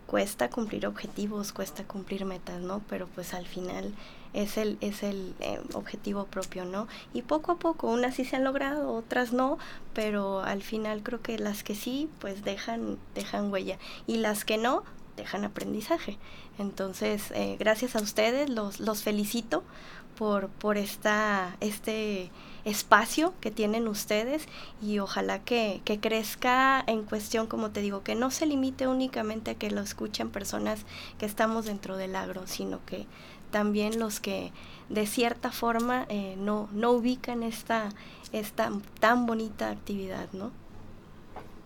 [0.05, 2.81] cuesta cumplir objetivos, cuesta cumplir metas, ¿no?
[2.87, 3.93] Pero pues al final
[4.33, 6.87] es el, es el eh, objetivo propio, ¿no?
[7.13, 9.57] Y poco a poco, unas sí se han logrado, otras no,
[9.93, 13.77] pero al final creo que las que sí, pues dejan, dejan huella.
[14.05, 14.83] Y las que no,
[15.15, 16.17] dejan aprendizaje.
[16.57, 19.63] Entonces, eh, gracias a ustedes, los, los felicito
[20.17, 22.31] por, por esta, este
[22.65, 24.47] espacio que tienen ustedes
[24.81, 29.51] y ojalá que, que, crezca en cuestión, como te digo, que no se limite únicamente
[29.51, 30.85] a que lo escuchen personas
[31.19, 33.05] que estamos dentro del agro, sino que
[33.51, 34.51] también los que
[34.89, 37.89] de cierta forma eh, no, no ubican esta,
[38.31, 40.51] esta tan bonita actividad, ¿no?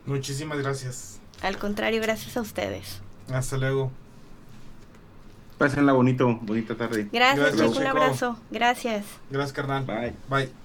[0.06, 1.20] Muchísimas gracias.
[1.42, 3.02] Al contrario, gracias a ustedes.
[3.32, 3.92] Hasta luego.
[5.58, 7.08] Pásenla bonito, bonita tarde.
[7.12, 8.38] Gracias, Gracias un abrazo.
[8.50, 9.06] Gracias.
[9.30, 9.86] Gracias, carnal.
[9.86, 10.14] Bye.
[10.28, 10.61] Bye.